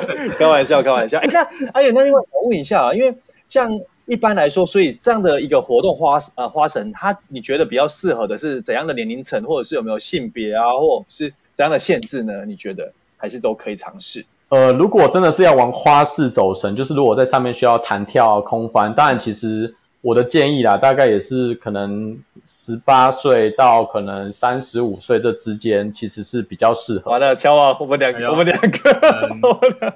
[0.38, 1.18] 开玩笑，开玩笑。
[1.18, 3.16] 哎、那阿远，那另外我问一下啊，因为
[3.48, 3.80] 像。
[4.06, 12.44] 一般来说，所以这样的一个活动花呃花神，它你觉得比较适合的是怎样的年龄层，或者是有没有性别啊，或者是怎样的限制呢？
[12.44, 14.26] 你觉得还是都可以尝试？
[14.50, 19.74] 呃，如果真的是要玩花式走神，就是如果在上面需要弹跳、空翻，当然其实。
[20.04, 27.10] 我的建议啦，大概也是可能十八岁到可能三十五岁这之间，其实是比较适合。
[27.10, 29.94] 完了，乔啊，我们两个， 我们两个。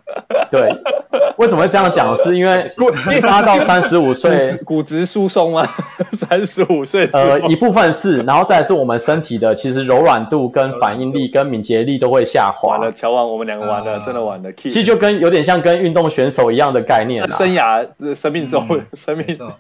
[0.51, 0.71] 对，
[1.39, 2.17] 为什么会这样讲？
[2.17, 5.65] 是因为十八到三十五岁骨质疏松吗？
[6.13, 7.09] 三十五岁。
[7.13, 12.77] 呃，一部分是，然后再来是我们身体的，其实柔软度跟反应力跟敏捷力都会下滑。
[12.77, 14.53] 完了，乔王，我们两个完了，真的完了。
[14.53, 17.27] 其实就跟有点像跟运动选手一样的概念。
[17.31, 19.53] 生涯、生命中、生命中。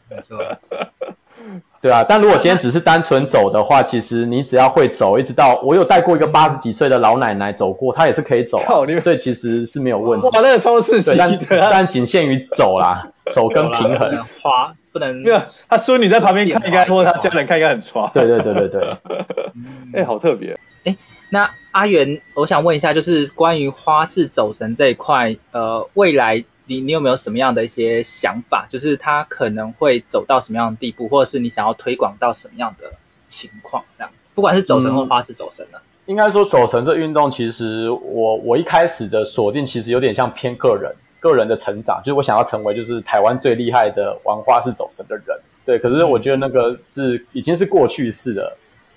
[1.80, 8.58] 对啊，但如果今天只是单纯走的话，其实你只要会走，一直到我有带过一个八十几岁的老奶奶走过，她也是可以走，
[9.00, 10.26] 所以其实是没有问题。
[10.26, 14.24] 哇，那个超刺激的，但但仅限于走啦，走跟平衡。
[14.42, 15.22] 滑不能。
[15.22, 18.10] 没有，他孙女在旁边看应该，或者他家人看应该很爽。
[18.12, 18.88] 对对对对对。
[19.94, 20.58] 哎，好特别。
[20.84, 20.96] 哎，
[21.30, 26.44] 那阿元，我想问一下，就是关于花式走神这一块，呃，未来。
[26.68, 28.68] 你你有没有什么样的一些想法？
[28.70, 32.92] 就是他可能会走到什么样的地步，或者是你想要推广到什么样的
[33.26, 33.84] 情况？
[33.96, 35.78] 这样，不管是走神或花式走神呢？
[36.06, 45.40] 应该说走神这运动，其实我我一开始的锁定其实有点像偏个人，个人的成长，就是我想要成为就是台湾最厉害的玩花式走神的人。
[45.66, 48.56] 对，可是我觉得那个是已经是过去式了。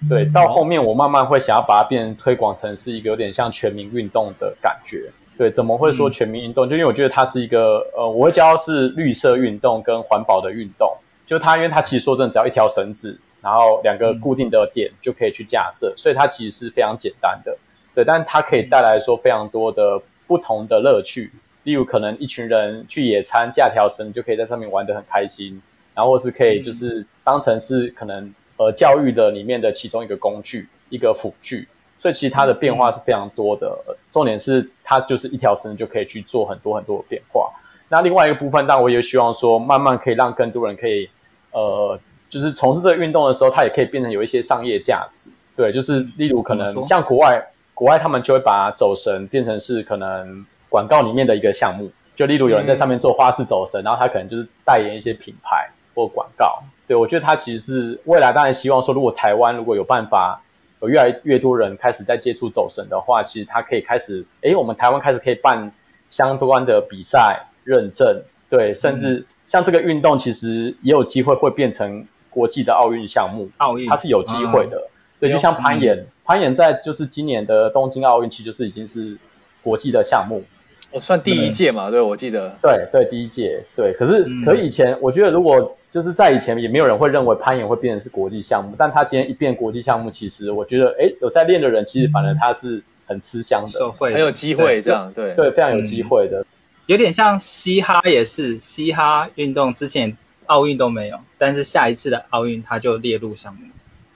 [0.10, 5.12] 对，到后面我慢慢会想要把它变成推广成是一个有点像全民运动的感觉。
[5.38, 6.68] 对，怎么会说全民运动？
[6.68, 10.98] 嗯、就因为我觉得它是一个，呃，我会教是绿色运动跟环保的运动。
[11.26, 17.58] 就它，因为它其实说真的，只要一条绳子，然后两个固定的点就可以去架设，嗯、所以它其实是非常简单的。
[17.96, 21.32] 对，但它可以带来说非常多的不同的乐趣。
[21.64, 25.62] 例如，可能一群人去野餐，架条绳就可以在上面玩得很开心，
[25.94, 31.68] 然后或是可以就是当成是可能呃教育的里面的其中一个工具，一个辅具。
[32.02, 33.78] 所以其实它的变化是非常多的，
[34.10, 37.52] 重点是它就是一条绳就可以去做很多很多的变化。
[37.90, 41.10] 那另外一个部分，当然我也希望说，慢慢可以让更多人可以，
[41.52, 45.30] 呃，就是从事这个运动的时候，它也可以变成有一些商业价值。
[45.56, 51.92] 对，就是例如可能像国外，国外他们就会把走绳变成是可能广告里面的一个项目。
[52.16, 56.64] 就例如有人在上面做花式走绳，然后他可能就是代言一些品牌或广告。
[56.88, 60.42] 对，我觉得他其实是未来当然希望说，如果台湾如果有办法，
[60.82, 65.72] 有越来越多人开始在接触走神的话，其实他可以开始，诶，我们台湾开始可以办
[66.10, 74.88] 相关的比赛认证，对，甚至像这个运动其实也有机会会变成国际的奥运项目，奥运它是有机会的。
[75.20, 79.20] 对，就像攀岩，攀岩在就是今年的东京奥运其实就是已经是
[79.62, 80.44] 国际的项目。
[80.92, 82.56] 我算第一届嘛，对，我记得。
[82.62, 83.94] 对对，第一届，对。
[83.94, 88.76] 可是，可以前，我觉得如果就是在以前，也没有人会认为攀岩会变成是国际项目。
[88.78, 96.46] 但他今天一变国际项目，其实我觉得，哎，有在练的人，其实反而他是很吃香的，很有机会这样，对对，非常有机会的。
[96.88, 103.62] 有点像嘻哈也是，嘻哈运动之前奥运都没有，但是下一次的奥运它就列入项目。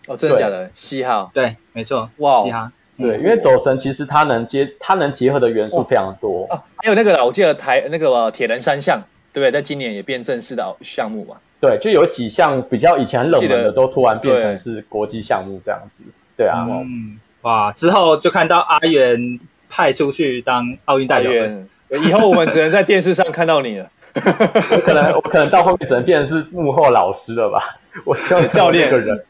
[0.07, 0.71] 哦，真的假的？
[0.73, 1.31] 嘻哈？
[1.33, 2.09] 对，没错。
[2.17, 2.73] 哇，嘻哈。
[2.97, 6.47] 对，因为走神其实它能结，它能结合的元素非常多。
[6.49, 9.03] 哦，还有那个，我记得台那个铁人三项，
[9.33, 9.51] 对不对？
[9.51, 11.37] 在今年也变正式的项目嘛。
[11.59, 16.03] 对，就有几项比较以前很冷门的，都突然变成是国际项目这样子。
[16.37, 16.65] 对啊。
[16.69, 17.19] 嗯。
[17.41, 21.31] 哇，之后就看到阿元派出去当奥运代表。
[22.03, 23.91] 以后我们只能在电视上看到你了。
[24.15, 27.59] 我可能我可能到后面只能变成是幕后老师了吧？
[28.05, 29.23] 我希望教练个人，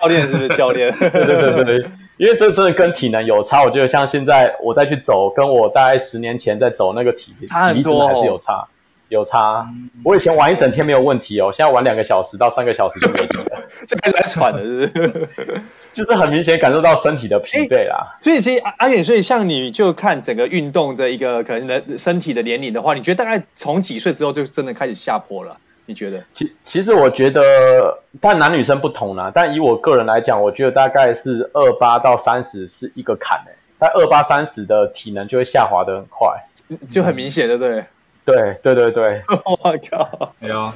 [0.00, 0.90] 教练是不是教练？
[0.98, 1.86] 对对对对。
[2.18, 8.68] 因为这真的跟体能有差，我觉得像现在我再去走，跟我大概十年前在走那个体差很多，还是有差，
[9.12, 9.68] 有差。
[10.04, 15.62] 我以前玩一整天没有问题哦，现在玩两个小时到三个小时就没问题了， 这开始在喘了，是不是？
[15.92, 18.16] 就是很明显感受到身体的疲惫啦。
[18.20, 25.58] 所以其实阿阿远，所以像你就看整个运动的一个可能的身体的年龄的话，你觉得大概从几岁之后就真的开始下坡了？
[25.84, 26.22] 你觉得？
[26.32, 29.32] 其其实我觉得，但男女生不同啦。
[29.34, 33.52] 但以我个人来讲，我觉得大概是二八到三十是一个坎诶。
[33.78, 36.46] 但二八三十的体能就会下滑的很快，
[36.88, 37.84] 就很明显，对不对？
[38.24, 39.22] 对对对对。
[39.44, 40.34] 我靠！
[40.38, 40.72] 没有。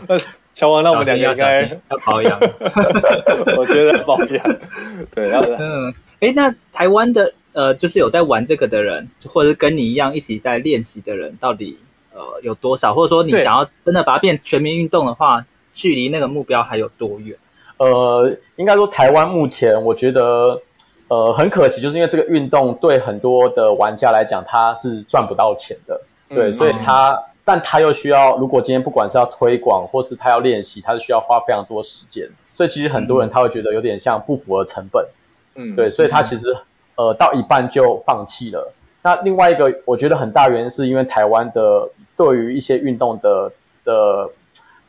[0.53, 2.39] 乔王，那我们两个应该要保养。
[3.59, 4.59] 我觉得保养。
[5.15, 11.79] 对，然后嗯，哎，那台湾的呃，就是有在玩这个的人，或者是跟你一样一起在练习的人，到底？
[12.15, 12.95] 呃，有多少？
[12.95, 17.37] 或者说你想要真的把它变全民运动的话，距离那个目标还有多远？
[17.77, 20.63] 呃，应该说台湾目前我觉得，
[21.09, 35.07] 呃，很可惜，就是因为这个运动对很多的玩家来讲，他是赚不到钱的，对，嗯、所以他，嗯、但他又需要，如果今天不管是要推广，或是他要练习，他是需要花非常多时间，所以其实很多人他会觉得有点像不符合成本，
[35.55, 36.55] 嗯，对，所以他其实，
[36.97, 38.75] 呃，到一半就放弃了。
[39.03, 41.89] 那另外一个，我觉得很大原因是因为台湾的。
[42.19, 43.53] 对于一些运动的
[43.85, 44.31] 的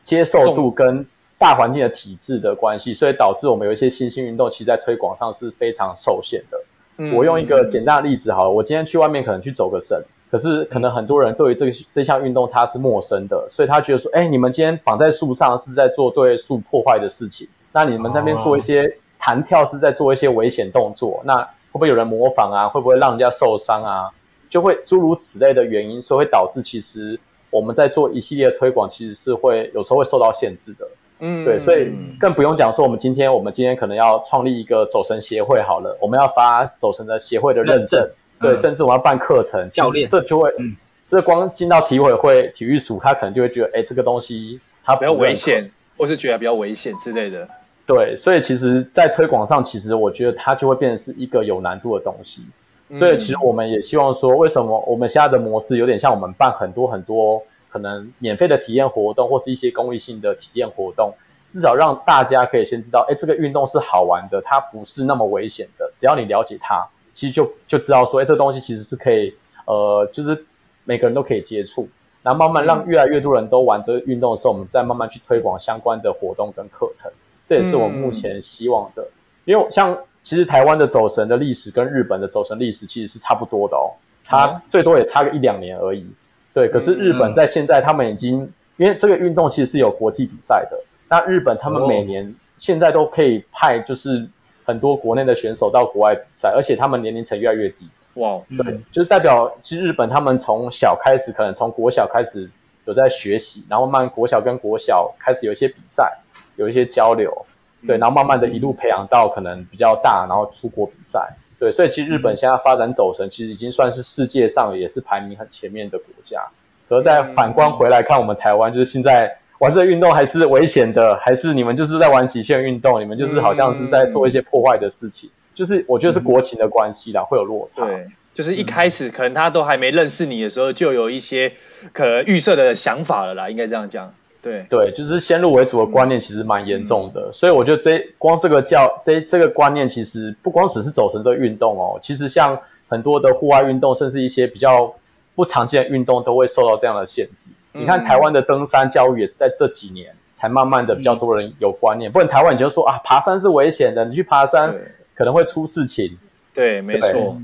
[0.01, 6.61] 接受度跟大环境的体制的关系，所以导致我们有一些新兴运动，其实在推广上是非常受限的。
[6.95, 17.47] 嗯、我用一个简单的例子好了，我今天去外面可能去走个绳，可是可能很多人对于这个这项运动他是陌生的，所以他觉得说，哎，你们今天绑在树上是不是在做对树破坏的事情？
[17.71, 22.69] 那你们在那边做一些弹跳是在做一些危险动作，那会不会有人模仿啊？
[22.69, 24.11] 会不会让人家受伤啊？
[24.49, 30.87] 就会诸如此类的原因，所以会导致其实我们在做一系列的推广，其实是会有时候会受到限制的。
[31.19, 47.47] 嗯，对，所以更不用讲说我们今天我们今天可能要创立一个走神协会好了，我们要发走神的协会的认证，认证对，嗯、甚至我们要办课程教练，这就会，嗯，这光进到体委会体育署，他可能就会觉得，哎，这个东西它比较危险，或是觉得比较危险之类的。
[47.85, 52.45] 对，所以其实，在推广上，其实我觉得它就会变成是一个有难度的东西。
[52.93, 61.13] 所以其实我们也希望说，为什么我们现在的模式有点像我们办很多很多可能免费的体验活动，或是一些公益性的体验活动，
[61.49, 65.91] 至少让大家可以先知道，哎，这个运动是好玩的，它不是那么危险的。
[65.97, 66.87] 只要你了解它，
[67.17, 69.33] 其实就就知道说，哎，这东西其实是可以，
[69.65, 70.45] 呃，就是
[70.85, 71.89] 每个人都可以接触，
[72.21, 77.11] 然后慢慢让越来越多人都玩这个运动的时候，我们再慢慢去推广相关的活动跟课程。
[77.43, 79.07] 这也是我们目前希望的，
[79.45, 79.97] 因为像。
[80.23, 86.05] 其实台湾的走神的历史跟日本的走神历史其实是差不多的哦，差最多也差个一两年而已。
[86.53, 94.27] 对，可是日本在现在他们已经，因为这个运动其实是有国际比赛的，那日本他们每年现在都可以派就是
[94.67, 97.87] 很多国内的选手到国外比赛，而且他们年龄层越来越低。
[98.15, 102.51] 哇，对，就是代表其实日本他们从小开始，可能从国小开始
[102.83, 106.19] 有在学习，然后慢慢国小跟国小开始有一些比赛，
[106.57, 107.45] 有一些交流。
[107.85, 111.37] 对，然后慢慢的一路培养到可能比较大，然后出国比赛。
[111.59, 116.47] 对，所以其实日本现在发展走神，其实已经算是世界上也是排名很前面的国家。
[116.89, 125.29] 可是再反观回来看我们台湾，就是现在玩这个运动还是危险的，还是你们就是在玩极限运动，你们就是好像是在做一些破坏的事情。
[125.55, 127.85] 就是我觉得是国情的关系啦，会有落差。
[127.85, 128.07] 对。
[128.33, 131.53] 就是一开始可能他都还没认识你的时候，就有一些
[131.91, 134.13] 可能预设的想法了啦，应该这样讲。
[134.43, 144.93] 对对，就是先入为主的观念其实蛮严重的，嗯、所以我觉得这光这个教这这个观念其实不光只是走成这个运动哦，其实像很多的户外运动，甚至一些比较
[145.33, 147.53] 不常见的运动都会受到这样的限制。
[147.77, 154.75] 嗯、你看台湾的登山教育也是在这几年才慢慢的比较多人有观念，嗯、不然台湾你就说啊爬山是危险的，你去爬山
[155.15, 156.17] 可能会出事情。
[156.53, 157.37] 对，没错。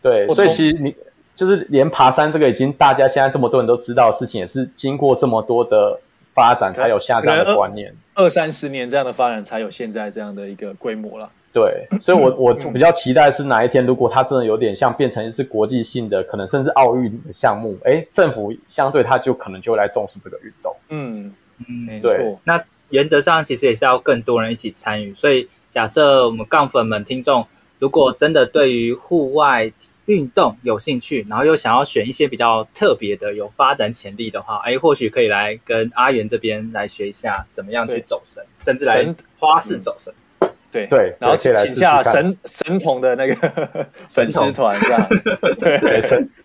[0.00, 0.96] 对，所以其实你
[1.34, 6.00] 就是连爬山这个已经大家现在这么多人都知道的事情，也是经过这么多的。
[6.32, 11.30] 发展才有下这样的观念，二三十年这样的发展才有现在这样的一个规模了。
[11.52, 20.76] 对，所以我我比较期待是哪一天，如果它真的有点像变成是国际性的，可能甚至奥运的项目，哎，政府相对它就可能就会来重视这个运动。
[20.88, 22.38] 嗯嗯，没错。
[22.46, 27.48] 那原则上其实也是要更多人一起参与，所以假设我们杠粉们听众，
[27.80, 29.72] 如果真的对于户外
[30.06, 40.14] 运动有兴趣，然后又想要选一些比较特别的、有发展潜力的话，哎，或许可以来跟阿元这边来学一下怎么样去走神，甚至来花式走神。
[40.70, 45.08] 对对，然后请下神神童的那个 粉丝团这样。
[45.58, 46.00] 对，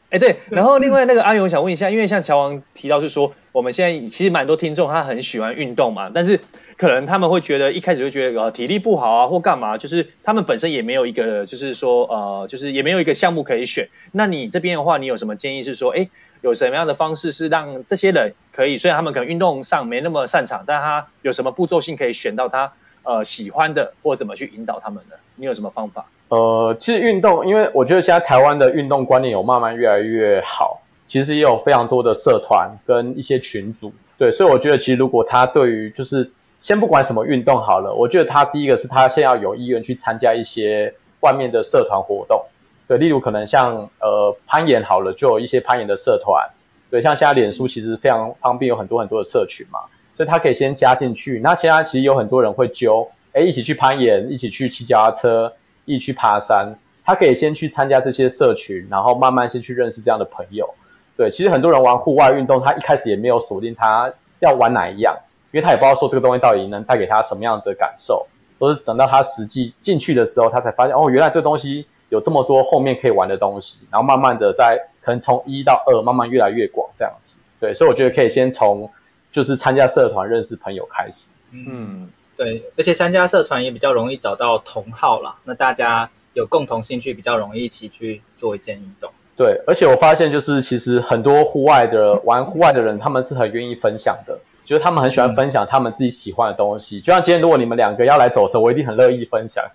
[0.09, 6.39] 哎对，然后另外那个阿勇，我想问一下，因为像乔王提到是说，我们现在其实蛮多听众他很喜欢运动嘛，但是
[6.77, 13.89] 可能他们会觉得一开始就觉得呃体力不好啊或干嘛，就是他们本身也没有一个就是说呃就是也没有一个项目可以选。
[14.11, 16.09] 那你这边的话，你有什么建议是说，哎
[16.41, 22.73] 有什么样的方式是让这些人可以，虽然他们可能运动上没那么擅长，但他有什么步骤性可以选到他？
[23.05, 25.17] 呃，喜欢的或怎么去引导他们的？
[25.35, 26.07] 你有什么方法？
[26.29, 36.31] 呃，其实运动，因为我觉得现在台湾的运动观念有慢慢越来越好，其实也有非常多的社团跟一些群组，对，所以我觉得其实如果他对于就是
[36.61, 42.45] 先不管什么运动好了，我觉得他第一个是他先要有意愿去参加一些外面的社团活动，
[42.87, 46.49] 对，例如可能像呃攀岩好了，就有一些攀岩的社团，
[46.89, 49.81] 对，像现在脸书其实非常方便，有很多很多的社群嘛。
[50.17, 55.53] 所以他可以先加进去，那现在其实有很多人会揪，哎，一起去攀岩，一起去骑脚踏车，
[55.83, 56.77] 一起去爬山。
[57.03, 60.73] 他可以先去参加这些社群，然后慢慢先去认识这样的朋友。
[61.17, 65.17] 对，其实很多人玩户外运动，他一开始也没有锁定他要玩哪一样，
[65.51, 68.25] 因为他也不知道说这个东西到底能带给他什么样的感受，
[68.57, 77.39] 都是等到他实际进去的时候，他才发现哦，原来这东西有这么多后面可以玩的东西，然后慢慢的在可能从一到二，慢慢越来越广这样子。
[77.59, 78.89] 对，所以我觉得可以先从。
[79.35, 82.07] 就是参加社团认识朋友开始，嗯，
[82.37, 89.11] 对，而且参加社团也比较容易找到同好啦，那大家有共同兴趣，比较容易一起去做一件运动。
[89.35, 96.99] 对，而且我发现就是其实很多户外的玩户外的人，他们是很愿意分享的，就是他们很喜欢分享他们自己喜欢的东西。
[96.99, 99.65] 嗯、就像今天如果你们两个要来走的时候，我一定很乐意分享，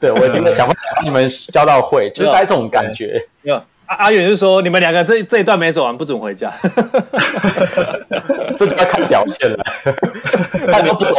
[0.00, 3.28] 对，我一定会想办法帮你们交到会，就是带这种感觉。
[3.86, 6.52] 阿阿远就说，你们两个这这一段没走完不准回家，
[8.58, 9.64] 这就要看表现了。
[10.72, 11.14] 看都不走，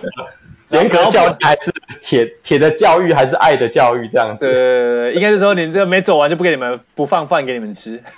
[0.69, 4.45] 严格教育还是铁铁的教育，还是爱的教育这样子？
[4.45, 8.03] 对对对对，应该是说你这个没走完就不给你们不放饭给你们吃。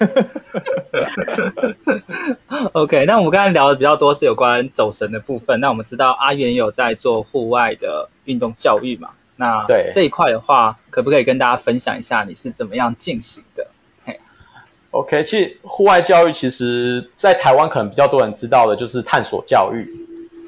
[2.73, 5.59] OK，那我们刚才聊的比较多是有关走神的部分。
[5.59, 9.11] 那我们知道阿远有在做户外的运动教育嘛？
[9.35, 13.67] 那对这一块的话，可不可以跟大家分享一下你是怎么样进行的
[14.91, 19.87] ？OK，其实户外教育其实，在台湾可能比较多人知道的就是探索教育，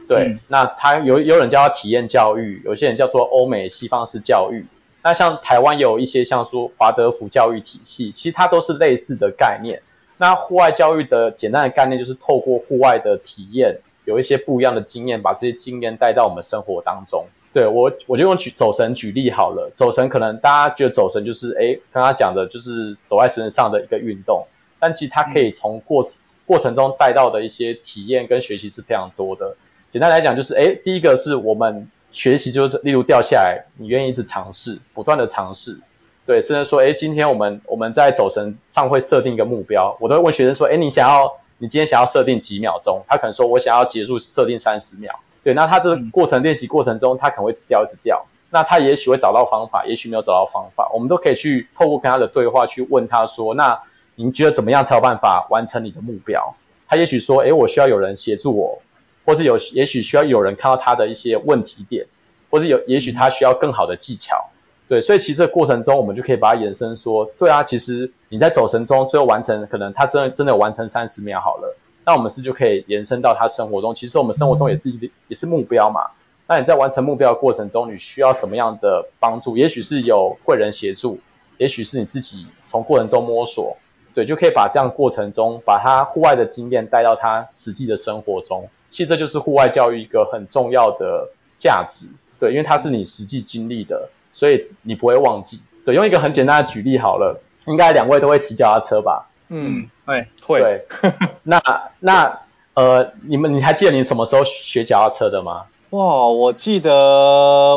[0.07, 4.65] 对，嗯、那他有有人叫他体验教育，有些人叫做欧美西方式教育。
[5.03, 9.81] 那像台湾也有一些像说华德福教育体系，其实它都是类似的概念。
[10.17, 17.25] 那户外教育的简单的概念就是透过户外的体验，有一些不一样的经验，把这些经验带到我们生活当中。
[17.53, 19.71] 对，我，我就用举走神举例好了。
[19.75, 24.47] 走神可能大家觉得走神就是，诶，刚刚讲的就是走在神上的一个运动，
[24.79, 26.01] 但其实它可以从过
[26.45, 29.57] 过程中带到的一些体验跟学习是非常多的。
[29.89, 35.81] 简单来讲就是，诶，第一个是我们学习就是，例如掉下来，你愿意一直尝试，不断的尝试，
[36.25, 43.03] 对，甚至说，诶，今天我们我们在走神上会设定一个目标，我都会问学生说，诶，你想要，你今天想要设定几秒钟？
[43.09, 45.19] 他可能说我想要结束设定三十秒。
[45.43, 48.25] 对，那他这个过程练习过程中，他可能会一直掉，一直掉。
[48.51, 50.91] 那他也许会找到方法，也许没有找到方法。
[50.93, 53.79] 我们都可以去透过跟他的对话去问他说：“那
[54.15, 56.53] 您觉得怎么样才有办法完成你的目标？”
[56.87, 58.81] 他也许说：“诶，我需要有人协助我，
[59.25, 62.05] 或者有也许需要有人看到他的一些问题点，
[62.49, 64.49] 或者有也许他需要更好的技巧。”
[64.89, 76.11] 对，所以其实这个过程中，我们就可以把它延伸说：“对啊，其实你在走神中最后完成，可能他真的真的有完成三十秒好了。”那我们是就可以延伸到他生活中，其实我们生活中也是一也是目标嘛。
[76.47, 79.55] 那你在完成目标的过程中，你需要什么样的帮助？
[79.55, 81.19] 也许是有贵人协助，
[81.57, 83.77] 也许是你自己从过程中摸索，
[84.13, 88.67] 对，就可以把这样过程中把他户外的经验带到他实际的生活中。
[88.89, 95.61] 其实这就是户外教育一个很重要的价值，对，因为它是你实际经历的，所以你不会忘记。
[95.85, 99.29] 对，用一个很简单的举例好了，应该两位都会骑脚踏车吧？
[99.51, 100.61] 嗯，会会。
[100.61, 100.85] 对，
[101.43, 101.61] 那
[101.99, 102.39] 那
[102.73, 105.65] 呃，你们你还记得你什么时候学脚踏车的吗？
[105.89, 106.89] 哇，我记得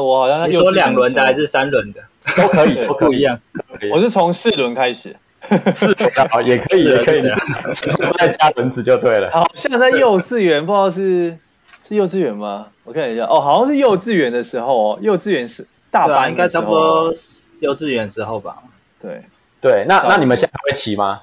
[0.01, 2.01] 我好像你说两轮的还是三轮的？
[2.37, 3.41] 都可以， 都不一样。
[3.93, 5.17] 我是从四轮开始，
[5.75, 7.23] 四轮好 也可以，也可以，
[8.17, 9.31] 再加轮子就对了。
[9.33, 11.37] 好像在幼稚园，不知道是
[11.89, 12.69] 是幼稚园吗？
[12.85, 17.13] 我看一下，哦，好像是幼稚园的时候哦，幼稚园是大班，应该差不多
[17.59, 18.63] 幼稚园时候吧。
[19.01, 19.23] 对
[19.61, 21.23] 对，那那你们现在还会骑吗？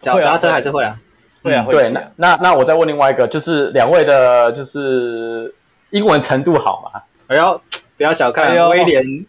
[0.00, 0.98] 脚踏车还是会啊，
[1.42, 5.54] 会啊，对，那那那我再问另外一个，就是两位的，就是
[5.90, 7.02] 英文程度好吗？
[7.28, 7.60] 哎呦，
[7.96, 9.26] 不要小看威廉。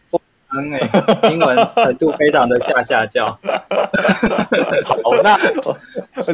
[0.55, 3.39] 哎，英文程度非常的下下叫。
[4.85, 5.35] 好，那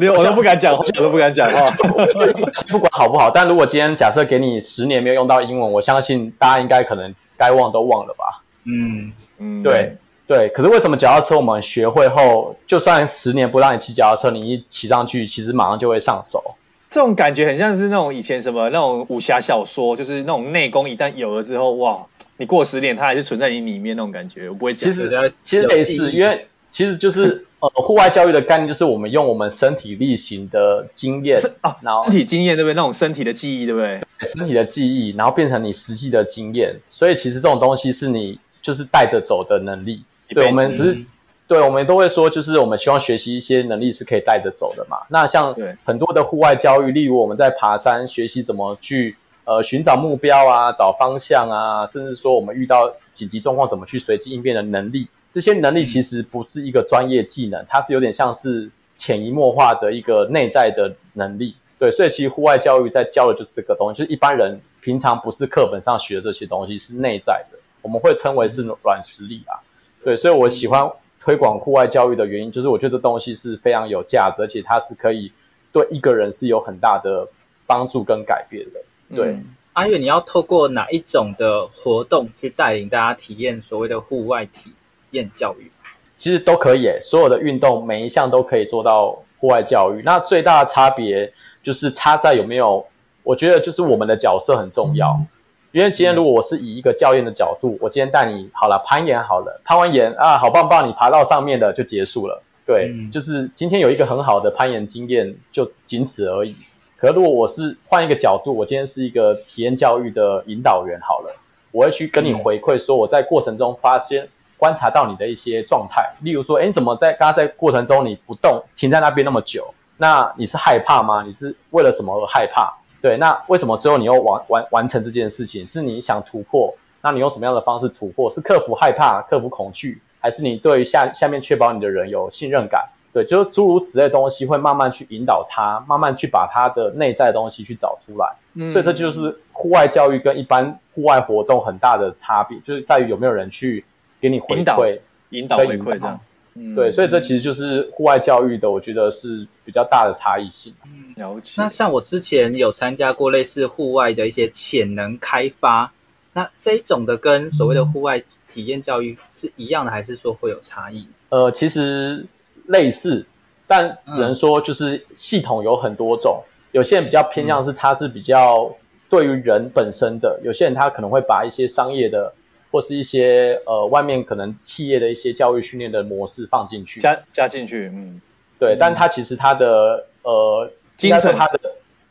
[0.10, 1.72] 我我都不敢讲话，我都不敢讲话。
[2.68, 8.44] 不管好不好，但如果今天假设给你十年没有用到英文，我相信大家应该可能该忘都忘了吧。
[8.66, 9.96] 嗯嗯，对
[10.30, 10.50] 对。
[10.50, 16.56] 可是为什么脚踏车我们学会后，就算十年不让你骑脚踏车，你一骑上去，其实马上就会上手。
[16.90, 22.06] 这种感觉很像是那种以前什么那种武侠小说，就是那种内功一旦有了之后，哇。
[22.38, 24.90] 你过十年，它还是存在你里面那种感觉，我不会讲。
[24.90, 32.76] 其实其实类似，因为其实就是呃，户外教育的概念就是我们用我们身体力行的经验啊，然后身体经验对不对？
[32.76, 34.00] 那种身体的记忆对不对？
[34.22, 40.04] 身体的记忆，然后变成你实际的经验，所以其实这种东西是你就是带着走的能力。
[40.30, 41.06] 对，我们不是，
[41.48, 45.00] 对，我们都会说，就是我们希望学习一些能力是可以带着走的嘛。
[45.10, 49.16] 那像很多的户外教育，例如我们在爬山学习怎么去。
[49.46, 61.56] 呃，寻找目标啊，找方向啊，甚至说我们遇到紧急状况怎么去随机应变的能力，这些能力其实不是一个专业技能，它是有点像是潜移默化的一个内在的能力。
[61.80, 69.66] 对，所以其实户外教育在教的就是这个东西，就是一般人平常不是课本上学的这些东西，是内在的，我们会称为是软实力啊。
[70.04, 75.32] 对，所以我喜欢推广户外教育的原因，就是我觉得这东西是非常有价值，而且它是可以
[75.72, 77.28] 对一个人是有很大的
[77.68, 78.82] 帮助跟改变的。
[79.16, 79.40] 对，
[79.74, 84.72] 阿月，你要透过哪一种的活动去带领大家体验所谓的户外体
[85.12, 85.72] 验教育？
[86.18, 90.02] 其实都可以诶，所有的运动每一项都可以做到户外教育。
[90.04, 91.34] 那最大的差别
[91.64, 92.88] 就是差在有没有，
[93.24, 95.26] 我觉得就是我们的角色很重要。
[95.72, 102.42] 因为今天如果我是以一个教练的角度，我今天带你好了攀岩好了，攀完岩啊，好棒棒，你爬到上面的就结束了。
[102.66, 106.56] 对，嗯、就是今天有一个很好的攀岩经验，就仅此而已。
[106.98, 111.36] 可如果我是换一个角度，我今天是一个体验教育的引导员好了，
[111.72, 119.74] 我会去跟你回馈说我在过程中发现观察到你的一些状态，例如说，诶，你怎么在刚刚在过程中你不动，停在那边那么久？
[119.98, 121.24] 那你是害怕吗？
[121.26, 122.79] 你是为了什么而害怕？
[123.02, 125.66] 对，那为什么最后你又完完完成这件事情？
[125.66, 126.76] 是你想突破？
[127.02, 128.30] 那你用什么样的方式突破？
[128.30, 132.90] 是克服害怕、克服恐惧，还是你对下下面确保你的人有信任感？
[133.12, 138.36] 对，就是诸如此类的东西，会慢慢去引导他，慢慢去把他的内在的东西去找出来。
[138.54, 143.86] 嗯，所以这就是户外教育跟一般户外活动很大的差别，就是在于有没有人去
[144.22, 146.20] 给你回馈、引导、回馈这样。
[146.56, 150.74] 嗯，对，所以这其实就是户外教育的，我觉得是比较大的差异性。
[150.86, 151.62] 嗯，了解。
[151.62, 155.94] 那像我之前有参加过类似户外的一些潜能开发，
[156.34, 161.08] 那这一种的跟所谓的户外体验教育是一样的，还是说会有差异？
[161.30, 162.28] 呃，其实。
[162.66, 163.26] 类似，
[163.66, 168.76] 但只能说就是系统有很多种，嗯、有些人比较偏向是它是比较
[169.10, 172.36] 对于人本身的，有些人他可能会把一些商业的
[172.72, 178.22] 或是一些呃外面可能企业的一些教育训练的模式放进去，加加进去，嗯，
[178.60, 181.60] 对，但他其实他的呃精神，他的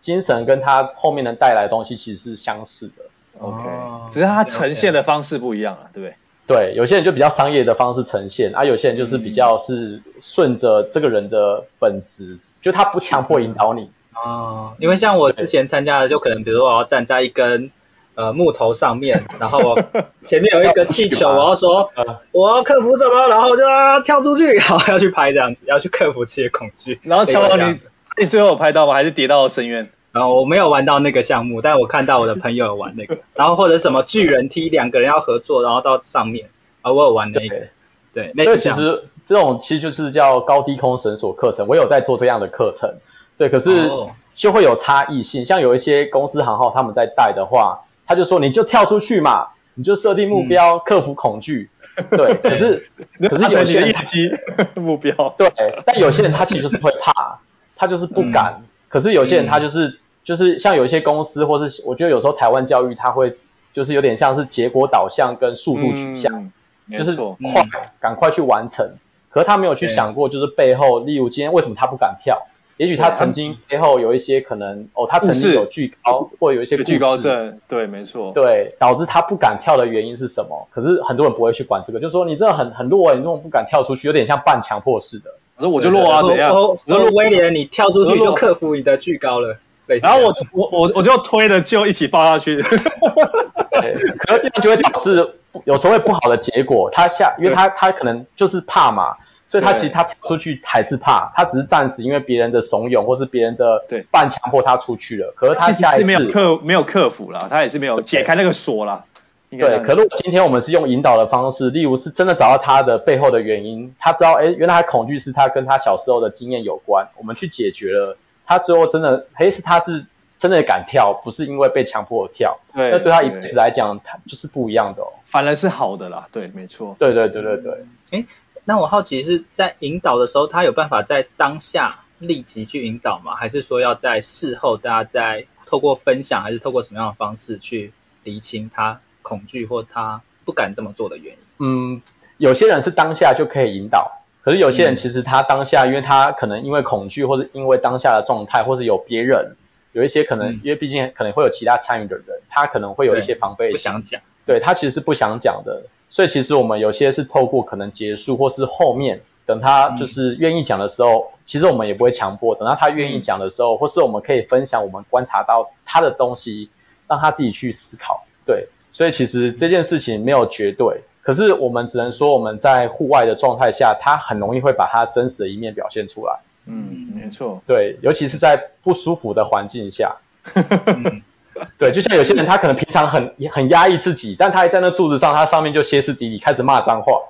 [0.01, 3.05] 精神跟他后面能带来的东西其实是相似的
[3.39, 3.63] ，OK，
[4.11, 6.15] 只是他呈现的方式不一样啊，对不对？
[6.47, 13.91] 对，有些人就比较商业的方式呈现，啊，有些人就是比较是顺着这个人的本质，嗯、就他不强迫引导你。
[14.15, 17.71] 哦，因为像我之前参加的，就可能比如说我要站在一根
[18.19, 19.81] 呃木头上面，然后我
[20.23, 21.89] 前面有一个气球， 我要说
[22.33, 26.99] 我要克服什么，然后就要跳出去，然后要去拍这样子，要去克服这些恐惧。
[27.07, 27.79] 然后乔王，你
[28.21, 28.95] 你最后有拍到吗？
[28.95, 29.89] 还是跌到深渊？
[30.11, 36.49] 然后我没有玩到那个项目，但我看到我的朋友有玩那个，然后或者什么巨人踢，两个人要合作，然后到上面，
[36.83, 37.69] 啊，我有玩那个，
[38.13, 42.97] 对，那其实这种其实就是叫高低空绳索课程，我有在做这样的课程，
[43.37, 43.89] 对，可是
[44.35, 51.71] 就会有差异性，像有一些公司行号他们在带的话，他就说你就跳出去嘛，你就设定目标，克服恐惧。
[52.11, 52.89] 对，可是
[53.29, 53.95] 可是有些人
[54.77, 55.53] 目标对，
[55.85, 57.41] 但有些人他其实就是会怕，
[57.77, 58.63] 他就是不敢。
[58.89, 63.37] 可是有些人他就是就是像有一些公司，或是我觉得有时候台湾教育他会
[63.73, 66.53] 就是有点像是结果导向跟速度取向，
[66.97, 67.67] 就是快
[68.01, 68.95] 赶快去完成。
[69.31, 72.47] 可是他没有去想过，就是背后，例如今天为什么他不敢跳？
[72.79, 80.67] 也许他曾经背后有一些可能哦，他曾经有惧高，或有一些惧高症，对，没错，对，导致他不敢跳的原因是什么？
[80.71, 85.31] 可是很多人不会去管这个，就是说你真的很很弱，你这种不敢跳出去，有点像半强迫式的。
[85.57, 86.55] 我说我就弱啊，怎样？
[86.55, 89.57] 我说威廉，你跳出去就克服你的惧高了。
[90.01, 92.63] 然后我我我我就推了就一起抱下去。
[92.63, 96.91] 对，可是这样就会导致有时候会不好的结果。
[96.93, 99.17] 他下，因为他他可能就是怕嘛。
[99.49, 105.33] 所以他其实他跳出去还是怕，他只是暂时因为别人的怂恿或是别人的半强迫他出去了。
[105.35, 109.07] 可是他下一次没有克没有克服了，他也是没有解开那个锁了。
[109.51, 120.05] 对，可是今天我们是用引导的方式，例如是真的找到他的背后的原因，他知道哎，原来他恐惧是他跟他小时候的经验有关，我们去解决了，他最后真的哎是他是
[120.37, 122.59] 真的敢跳，不是因为被强迫跳。
[122.75, 125.09] 对，那对他一辈子来讲，他就是不一样的哦。
[125.25, 126.95] 反而是好的啦，对，没错。
[126.99, 127.85] 对对对对对。
[128.11, 128.25] 哎。
[128.69, 133.35] 那我好奇是在引导的时候，他有办法在当下立即去引导吗？
[133.35, 137.95] 还是说要在事后，大家再透过分享，还是透过什么样的方式去
[138.25, 141.41] 厘清他恐惧或他不敢这么做的原因？
[141.61, 142.03] 嗯，
[142.37, 149.57] 有些人是当下就可以引导，可是有些人其实他当下，因为他可能因为恐惧，或是因为当下的状态，或是有别人，
[149.93, 155.85] 有一些可能，因为毕竟可能会有其他参与的人，他可能会有一些防备，不想讲，对，他其实是不想讲的。
[156.11, 162.55] 所以其实我们有些是透过可能结束，或是后面等他就是愿意讲的时候，嗯、其实我们也不会强迫。
[162.55, 166.71] 等到他愿意讲的时候，或是我们可以分享我们观察到他的东西，
[167.09, 168.25] 让他自己去思考。
[168.47, 176.41] 对，所以其实这件事情没有绝对，可是我们只能说我们在户外的状态下，他很容易会把他真实的一面表现出来。
[176.67, 177.63] 嗯，没错。
[177.67, 180.17] 对，尤其是在不舒服的环境下。
[180.55, 181.23] 嗯
[181.79, 187.21] 对，就像有些人，他可能平常很很压抑自己，但他还在那柱子上，他上面就歇斯底里开始骂脏话，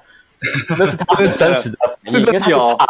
[0.78, 2.86] 那是他真实的反应， 因为他就怕，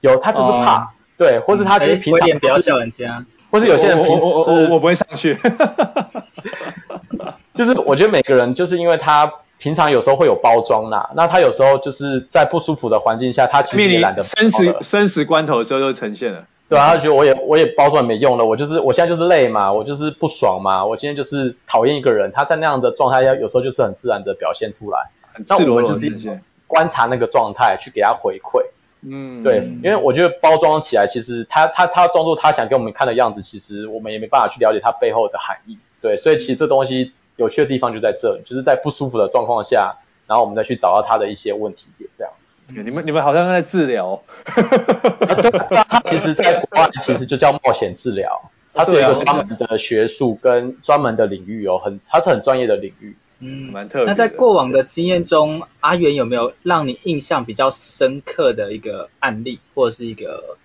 [0.00, 5.36] 有他就是怕，对，或是他就是平常不要笑人家，或是有些人平时我我我不会上去，
[7.54, 16.44] 就是我觉得每个人就是因为他平常有时候会有包装呐，那他有时候就是在不舒服的环境下，他其实也懒得生死生死关头的时候就呈现了。
[16.68, 25.10] 对啊，他觉得我也我也包装没用了，我就是我现在就是累嘛，我就是不爽嘛，我今天就是讨厌一个人，他在那样的状态下，有时候就是很自然的表现出来。
[25.46, 28.64] 那我们就是观察那个状态，去给他回馈。
[29.08, 35.78] 嗯，对，因为我觉得包装起来，其实他他他装作他想给我们看的样子，其实我们也没办法去了解他背后的含义。
[36.00, 39.96] 对，所以其实这东西有趣的地方就在这里，就是在不舒服的状况下，
[40.26, 42.32] 然后我们再去找到他的一些问题点，这样。
[42.68, 45.50] 你们你们好像在治疗，对，
[45.86, 54.06] 它其实在国外其实就叫冒险治疗，它是一个专门的学术跟专门的领域哦，很它是很专业的领域，嗯，蛮特别。
[54.06, 60.56] 那在过往的经验中，阿元有没有让你印象比较深刻的一个案例，或者是一个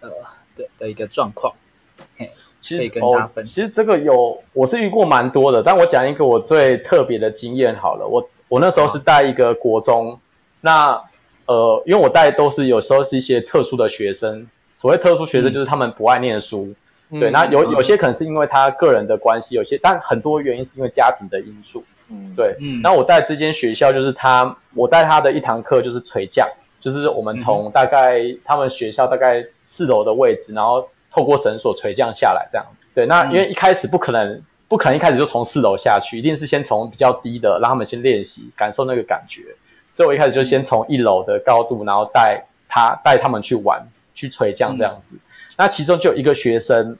[0.00, 0.08] 呃
[0.56, 1.54] 的的一个状况？
[2.16, 2.30] 嘿，
[2.60, 3.54] 其实可以跟大家分享。
[3.54, 10.18] 其实这个有，我是遇过蛮多的，但我讲一个我最特别的经验好了，我我那时候是带一个国中，
[10.62, 11.02] 那。
[11.52, 14.48] 呃，因为我带都是有时候是一些特殊的学生，
[14.78, 16.74] 所谓特殊学生就是他们不爱念书，
[17.10, 26.48] 嗯、对，那有有些可能是因为他个人的关系，有些但很多原因是因为家庭的因素，嗯，对，嗯，那我带这间学校就是他，我带他的一堂课就是垂降，
[26.80, 39.42] 就是我们从大概他们学校大概四楼的位置，然后透过绳索垂降下来这样，对，那因为一开始不可能不可能一开始就从四楼下去，一定是先从比较低的让他们先练习感受那个感觉。
[39.92, 45.16] 所以我一开始就先从一楼的高度，然后带他带他们去玩，去垂降这样子。
[45.16, 45.20] 嗯、
[45.58, 46.96] 那其中就有一个学生，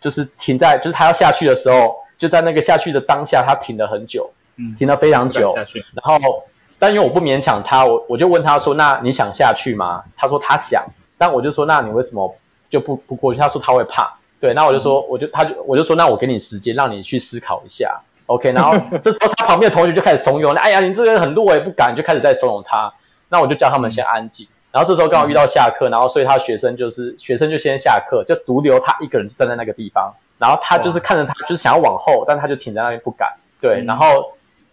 [0.00, 5.52] 就是停在，就是他要下去的时候，就在那个下去的当下，他停了很久，嗯，停了非常久。
[5.56, 5.66] 然
[6.02, 6.44] 后，
[6.78, 10.86] 但因为我不勉强他，我我就问他说：“那你想下去吗？”他说他想。
[11.18, 12.36] 但我就说：“那你为什么
[12.70, 14.18] 就不不过去？”他说他会怕。
[14.38, 22.92] 对，那我就说，嗯、我就他就我就说：“那我给你时间，让你去思考一下。” OK，然后 这时候他旁边的同学就开始怂恿，哎呀，你这个人很弱也不敢，就开始在怂恿他。
[23.28, 24.46] 那我就叫他们先安静。
[24.72, 30.14] 然后这时候刚好遇到下课，然后所以他学生就是学生就先下课，就独留他一个人就站在那个地方。
[30.38, 33.36] 然后他就是看着他，就是想要往后，但他就停在那边不敢。
[33.60, 34.32] 对，然后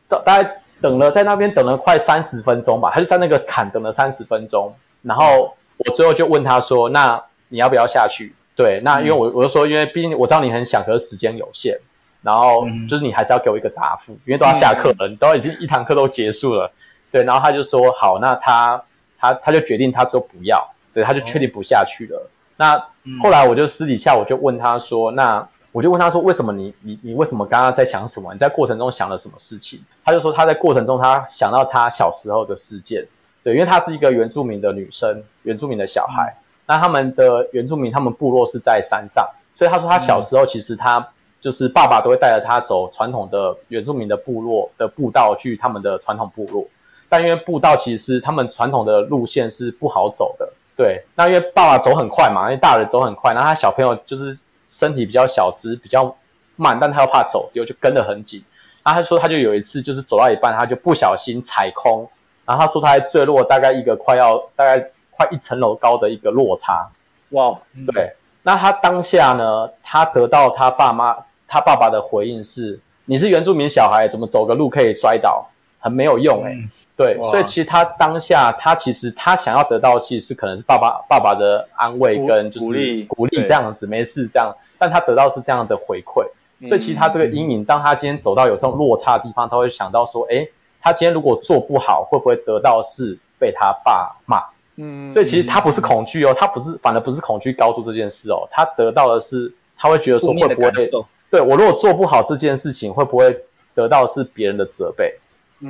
[0.10, 4.76] 大概等了在那边等了快三十分钟吧，他就在那个坎等了三十分钟。
[5.01, 11.80] 然后我最后就问他说：“那你要不要下去？”对，那因为我我就说，因为毕竟我知道你很想，可是时间有限。
[12.24, 16.71] 然后就是你还是要给我一个答复，因为都要下课了，你都已经一堂课都结束了，
[17.11, 18.84] 对，然后他就说好，那他
[19.19, 22.32] 他他就决定他说不要，对，他就确定不下去了。
[22.55, 22.88] 那
[23.21, 28.32] 后来我就私底下我就问他说，那我就问他说，为什么你你你为什么刚刚在想什么？
[28.34, 29.84] 你在过程中想了什么事情？
[30.05, 33.07] 他就说他在过程中他想到他小时候的事件，
[33.43, 41.09] 对，因为他是一个原住民的女生，原住民的小孩，那他们的原住民他们部落是在山上，所以他说他小时候其实他
[41.44, 46.68] 就是爸爸都会带着他走传统的原住民的部落的步道去他们的传统部落，
[47.10, 50.54] 但因为步道其实他们传统的路线是不好走的。
[50.78, 54.38] 对，那因为爸爸走很快嘛，因为大人走很快，然后他小朋友就是
[54.70, 56.16] 身体比较小只，比较
[56.56, 58.46] 慢，但他又怕走丢，就跟得很紧。
[58.82, 62.10] 然后他说他就有一次就是走到一半，他就不小心踩空，
[62.46, 66.89] 然后他说他还坠落大概一个快要大概快一层楼高的一个落差。
[67.32, 67.60] 哇，
[67.94, 68.14] 对，
[68.44, 71.18] 那他当下呢，他得到他爸妈
[71.54, 75.51] 他爸爸的回应是：你是原住民小孩，怎么走个路可以摔倒？
[75.78, 76.56] 很没有用诶、欸。
[76.56, 86.26] 嗯对，所以其实他当下，他其实他想要得到的，其实是可能是爸爸爸爸的安慰跟就是鼓励鼓励这样子，没事这样，但他得到是这样的回馈，
[86.68, 90.51] 所以其实他这个阴影，当他今天走到有这种落差的地方，他会想到说，诶，
[90.82, 94.43] 他今天如果做不好，会不会得到是被他爸骂？
[94.76, 103.40] 嗯，所以其实他不是恐惧哦，他不是，反而不是恐惧高度这件事哦，他得到的是，他会觉得说会不会，对，我如果做不好这件事情，会不会
[103.74, 105.16] 得到是别人的责备？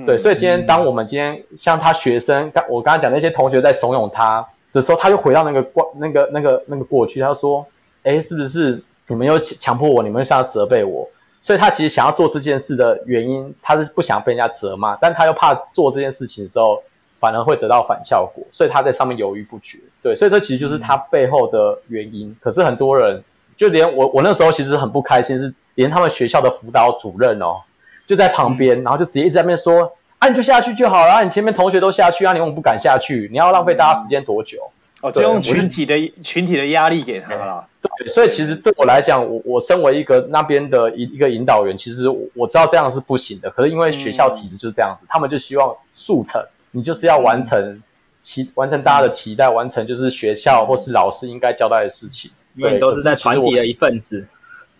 [0.05, 7.65] 对，所以今天当我们今天像他学生，刚我刚刚讲那些同学在怂恿他的时候，他又回到那个过那个那个那个过去，他说
[8.03, 10.03] ：“哎，是不是你们又强迫我？
[10.03, 11.09] 你们又想要责备我？”
[11.39, 16.83] 所以他其实想要做这件事的原因，他是不想被人家责骂，但他又怕做这件事情的时候
[17.21, 19.77] 反而会得到反效果，所以他在上面犹豫不决。
[20.01, 22.35] 对，所以这其实就是他背后的原因。
[22.41, 23.23] 可是很多人
[23.63, 27.61] 就连我，我那时候其实很不开心，是连他们学校的辅导主任哦。
[28.05, 33.29] 就在旁边，然后就直接一直在那边说：“啊，你就下去就好了，啊，你前面同学都下去啊，你为什么不敢下去？
[33.31, 34.57] 你要浪费大家时间多久？”
[35.01, 37.65] 哦，就用群体的群体的压力给他了。
[37.81, 43.49] 对，所以其实对我来讲，我我身为一个那边的一一个引导员，其实我我知道这样是不行的。
[43.49, 47.81] 可是因为学校体制就是这样子，他们就希望速成，你就是要完成
[48.21, 52.31] 期完成大家的期待，完成就是学校或是老师应该交代的事情。
[52.55, 54.27] 因为你都是在团体的一份子。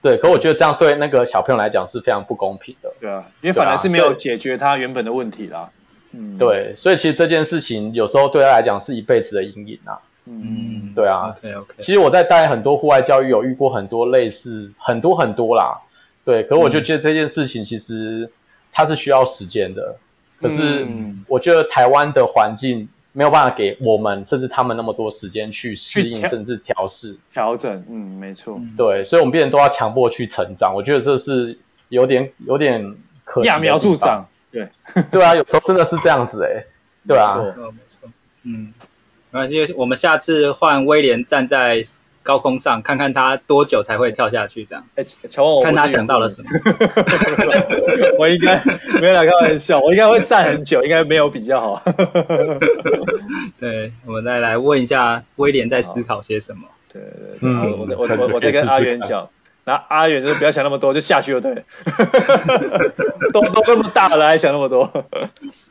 [0.02, 2.92] 对，可我觉得这样对那个小朋友来讲是非常不公平的。
[3.00, 5.70] 对啊，因为反而是没有解决他原本的问题啦。
[6.12, 10.00] 嗯，对，所以其实这件事情有时候对他来讲是一辈子的阴影啊。
[10.26, 11.30] 嗯，对啊。
[11.38, 11.74] OK OK。
[11.78, 15.80] 其实我在带很多户外教育，有遇过很多类似很多很多啦。
[16.26, 18.30] 对，可我就觉得这件事情其实
[18.74, 19.96] 它是需要时间的。
[20.42, 20.86] 可是
[21.28, 22.90] 我觉得台湾的环境。
[23.14, 27.86] 没有办法给我们甚至他们那么多时间去适应，甚至调试、调整。
[27.88, 28.60] 嗯，没错。
[28.76, 30.74] 对，所以我们变成都要强迫去成长。
[30.76, 31.58] 我觉得这是
[31.90, 33.50] 有点有点可惜。
[33.50, 34.28] 揠苗助长。
[34.52, 34.68] 对。
[35.12, 36.68] 对啊，有时候真的是这样子诶、欸、
[37.08, 37.36] 对啊。
[37.38, 38.10] 没错，没错。
[38.44, 38.74] 嗯，
[39.32, 41.84] 那就，我们下次换威廉站在
[42.24, 44.86] 高空上，看看他多久才会跳下去，这样。
[44.96, 46.50] 哎，乔我，看他想到了什么。
[48.18, 48.64] 我应该
[49.02, 51.84] 没有来开玩笑，我应该会站很久，应该没有比较好。
[53.60, 56.62] 对，我们再来问一下威廉在思考些什么。
[56.94, 59.28] 对对对，嗯，我我我我在跟阿远讲，
[59.66, 61.62] 那阿远就不要想那么多，就下去就对了。
[63.34, 64.90] 都都那么大了，还想那么多。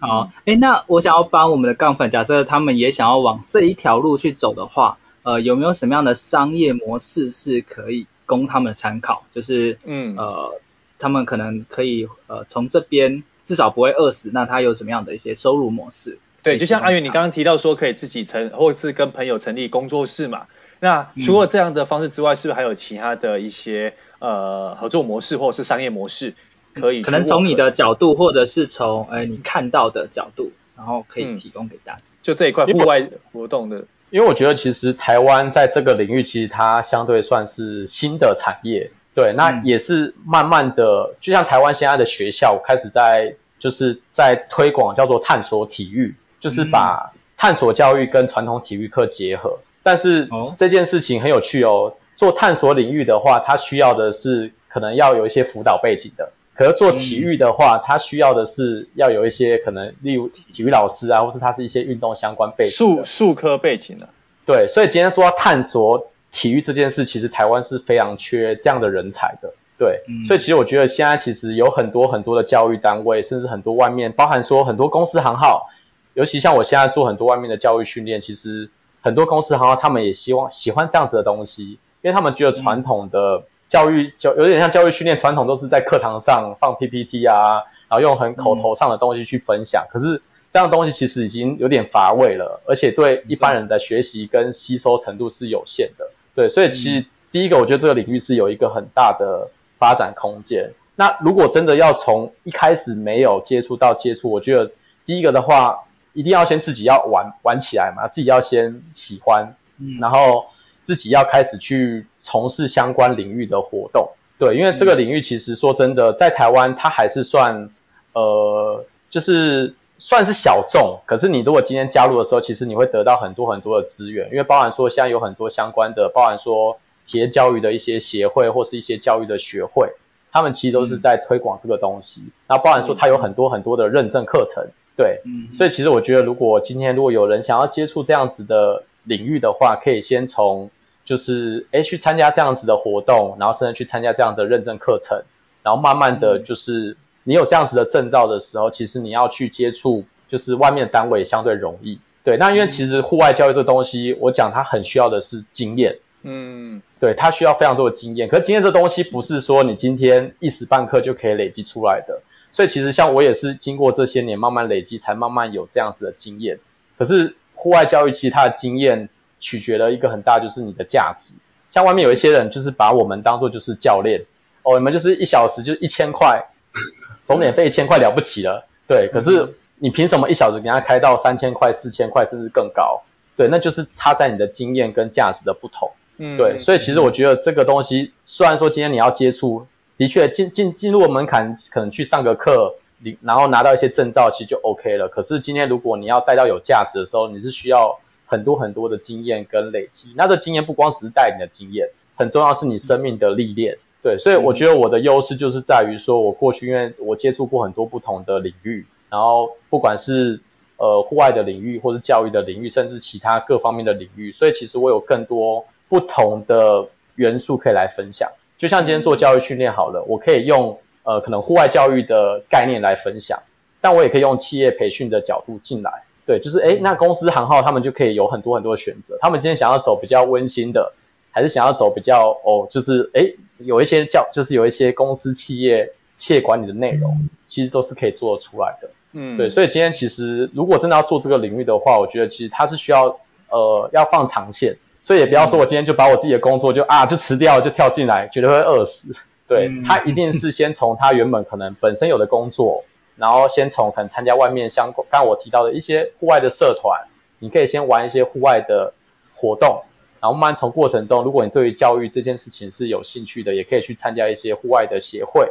[0.01, 4.99] 好，哎，那我想要帮我们的杠粉，假设他们也想要往这一条路去走的话。
[5.23, 9.25] 呃，有没有什么样的商业模式是可以供他们参考？
[9.33, 10.61] 就是，嗯，呃，
[10.99, 14.31] 他们可能可以，呃，从这边至少不会饿死。
[14.33, 16.19] 那他有什么样的一些收入模式？
[16.43, 20.47] 对，就像阿元你刚刚提到说，可以自己成，或者是跟朋友成立工作室嘛。
[20.81, 26.35] 那除了这样的方式之外，嗯、是不是还有其他的一些呃合作模式或者是商业模式
[26.75, 27.01] 可以？
[27.03, 32.01] 可能从你的角度，或者是从哎你看到的角度，然后可以提供给大家。
[32.01, 33.85] 嗯、就这一块户外活动的。
[34.13, 49.61] 因为我觉得其实台湾在这个领域，其实它相对算是新的产业，对，那也是慢慢的，就像台湾现在的学校开始在就是在推广叫做探索体育，就是把探索教育跟传统体育课结合。
[49.83, 56.33] 但是这件事情很有趣哦，做探索领域的话，它需要的是可能要有一些辅导背景的。
[56.55, 64.09] 可是做体育的话，他、嗯、需要的是要有一些可能，例如体育老师啊，或是他是一些运动相关背景数数科背景的。
[64.45, 69.55] 对，所以今天做到探索体育这件事，其实台湾是非常缺这样的人才的。
[69.79, 75.71] 对，嗯、所以其实我觉得现在其实有很多很多的教育单位，甚至很多外面，包含说很多公司行号，
[76.13, 78.69] 尤其像我现在做很多外面的教育训练，其实
[79.01, 83.37] 很多公司行号他们也希望喜欢这样子的东西，因为他们觉得传统的。
[83.39, 83.43] 嗯
[83.73, 89.87] 教育就有点像教育训练，传统都是在课堂上放 PPT 啊，然后用很口头上的东西去分享。
[89.87, 90.21] 嗯、可是
[90.51, 96.11] 这样的东西其实已经有点乏味了，而且对一般人的学习跟吸收程度是有限的。
[96.35, 99.49] 对，所以其实第一个，我觉得这个领域是有一个很大的
[99.79, 100.73] 发展空间。
[100.95, 104.71] 那如果真的要从一开始没有接触到接触，我觉得
[105.07, 110.45] 第一个的话，一定要先自己要玩玩起来嘛，自己要先喜欢，嗯，然后
[110.83, 114.11] 自己要开始去从事相关领域的活动。
[114.39, 117.71] 对，因为这个领域其实说真的，在台湾它还是算
[118.13, 119.75] 呃，就是。
[119.99, 129.93] 算是小众，可是你如果今天加入的时候，其实你会得到很多很多的资源，因为包含说现在有很多相关的，包含说体验教育的一些协会或是一些教育的学会，
[130.33, 132.33] 他们其实都是在推广这个东西。
[132.49, 134.67] 然后包含说它有很多很多的认证课程，
[134.97, 140.71] 对，嗯，所以其实我觉得如果今天如果有人想要接触这样子的领域的话，可以先从
[141.05, 145.23] 就是诶去参加这样子的活动，然后甚至去参加这样的认证课程，
[145.63, 146.97] 然后慢慢的就是。
[147.25, 152.01] 你有这样子的证照的时候，其实你要去接触，就是外面的单位相对容易。
[152.25, 155.99] 对，那因为其实户外教育这东西，我讲它很需要的是经验。
[156.25, 158.29] 嗯，对，它需要非常多的经验。
[158.29, 162.23] 可是经验这东西不是说你今天一时半刻就可以累积出来的。
[162.51, 166.59] 所以其实像我也是经过这些年慢慢累积，才慢慢有这样子的经验。
[166.99, 169.09] 可是户外教育其实它的经验
[169.41, 171.35] 取决了一个很大，就是你的价值。
[171.71, 174.25] 像外面有一些人就是把我们当做就是教练，
[174.63, 176.47] 哦，你们就是一小时就一千块。
[177.25, 179.09] 总免费一千块了不起了，对。
[179.13, 183.03] 可是你凭什么一小时给他开到三千块、四千块，甚至更高？
[183.37, 185.93] 对，那就是差在你的经验跟价值的不同。
[186.17, 186.59] 嗯，对。
[186.59, 192.75] 所以其实我觉得这个东西，虽然说今天你要接触，的确进进进入门槛，可能去上个课，
[193.05, 195.09] 你然后拿到一些证照，其实就 OK 了。
[195.09, 200.13] 可是今天如果你要带到有价值的时候，你是需要很多很多的经验跟累积。
[200.17, 203.79] 那这经验不光只是带你的经验，很重要是你生命的历练。
[204.03, 210.41] 对，所以我觉得我的优势就是在于说，我过去因为我接触过很多不同的领域，然后不管是
[210.77, 218.29] 呃户外的领域，或是教育的领域，甚至其他各方面的领域，所以其实我有更多不同的元素可以来分享。
[218.59, 223.43] 就像今天做教育训练好了，我可以用呃可能户外教育的概念来分享，
[223.81, 226.03] 但我也可以用企业培训的角度进来。
[226.27, 230.93] 对，就是诶，那公司行号他们就可以有很多很多的选择，他们今天想要走比较温馨的。
[231.35, 238.91] 还是想要走比较哦，就是诶，有一些教，就是有一些公司企业企业管理的内容，其实都是可以做得出来的。
[239.13, 249.15] 嗯，对，所以今天其实如果真的要做这个领域的话，我觉得其实它是需要呃要放长线，所以也不要说我今天就把我自己的工作就啊就辞掉就跳进来，绝对会饿死。
[249.53, 252.85] 对，他一定是先从他原本可能本身有的工作，
[253.17, 258.95] 然后先从可能参加外面相关，我提到的一些户外的社团，你可以先玩一些户外的
[259.35, 259.83] 活动。
[260.21, 265.51] 然后慢慢从过程中，如果你对于教育这件事情是有兴趣的，也可以去参加一些户外的协会，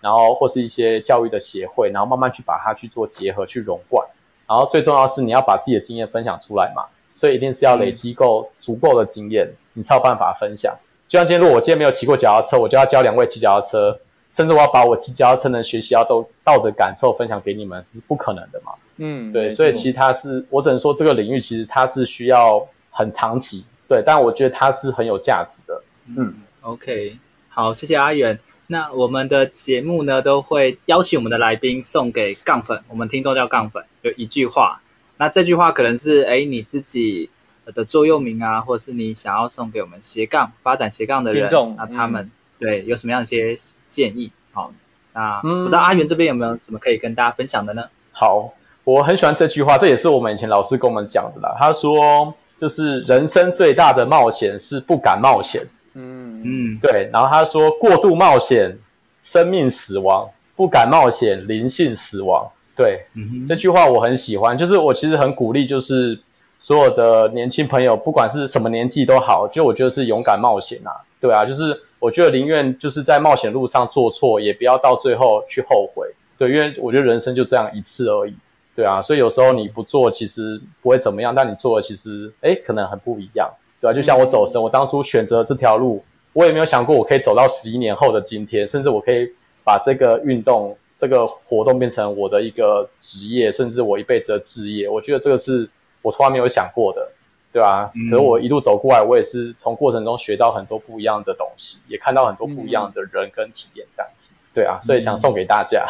[0.00, 4.06] 然后或是一些教育的协会，然后慢慢去把它去做结合，去融贯。
[4.46, 10.78] 然后最重要的是你要把自己的经验分享出来嘛，所以一定是要累积够足够的经验，你才有办法分享。
[11.12, 14.00] 就像今天，如果我今天没有骑过脚踏车，我就要教两位骑脚踏车，
[14.32, 18.72] 甚至我要把我骑脚踏车的学习到都道的感受分享给你们，是不可能的嘛。
[18.96, 23.66] 嗯，对，所以其实它是，我只能说这个领域其实它是需要很长期。
[23.86, 25.82] 对，但我觉得它是很有价值的。
[26.06, 27.18] 嗯，OK，
[27.50, 28.38] 好，谢谢阿远。
[28.66, 34.80] 那我们的节目呢，都会邀请我们的来宾送给杠粉，我们听众叫杠粉，有一句话。
[35.18, 37.28] 那这句话可能是哎你自己
[37.66, 43.56] 的座右铭啊，或者是你想要送给我们斜杠发展斜杠的人，那他们、嗯、对有什么样的一些
[43.88, 44.32] 建议？
[44.52, 44.72] 好，
[45.12, 47.84] 那不知道阿元这边有没有什么可以跟大家分享的呢？
[48.12, 48.54] 好，
[48.84, 51.56] 我很喜欢这句话，这也是我们以前老师跟我们讲的啦。
[51.58, 52.34] 他说。
[52.58, 55.62] 就是人生最大的冒险是不敢冒险，
[55.94, 57.10] 嗯嗯，对。
[57.12, 58.78] 然后他说过度冒险，
[59.24, 62.52] 生命死亡；不敢冒险，灵性死亡。
[62.76, 64.58] 对，嗯，这句话我很喜欢。
[64.58, 66.20] 就是我其实很鼓励，就是
[66.62, 71.02] 所有的年轻朋友，不管是什么年纪都好，就我觉得是勇敢冒险啊。
[71.20, 76.14] 对啊，就是我觉得宁愿就是在冒险路上做错，也不要到最后去后悔。
[76.38, 78.36] 对，因为我觉得人生就这样一次而已。
[78.76, 83.50] 对啊，所以有时候你不做，其实不会怎么样，但你做了，其实诶可能很不一样，
[83.80, 83.92] 对吧、啊？
[83.92, 89.32] 就像我走神，我当初选择这条路，我也没有想过我可以走到十一年后的今天，甚至我可以
[89.64, 94.88] 把这个运动、这个活动变成我的一个职业，甚至我一辈子的职业。
[94.88, 95.68] 我觉得这个是
[96.02, 97.12] 我从来没有想过的，
[97.52, 97.90] 对吧、啊？
[98.10, 105.86] 可是我一路走过来，我也是从过程中学到很多不一样的东西，也看到很多不一样的人跟体验，这样子，对啊，所以想送给大家。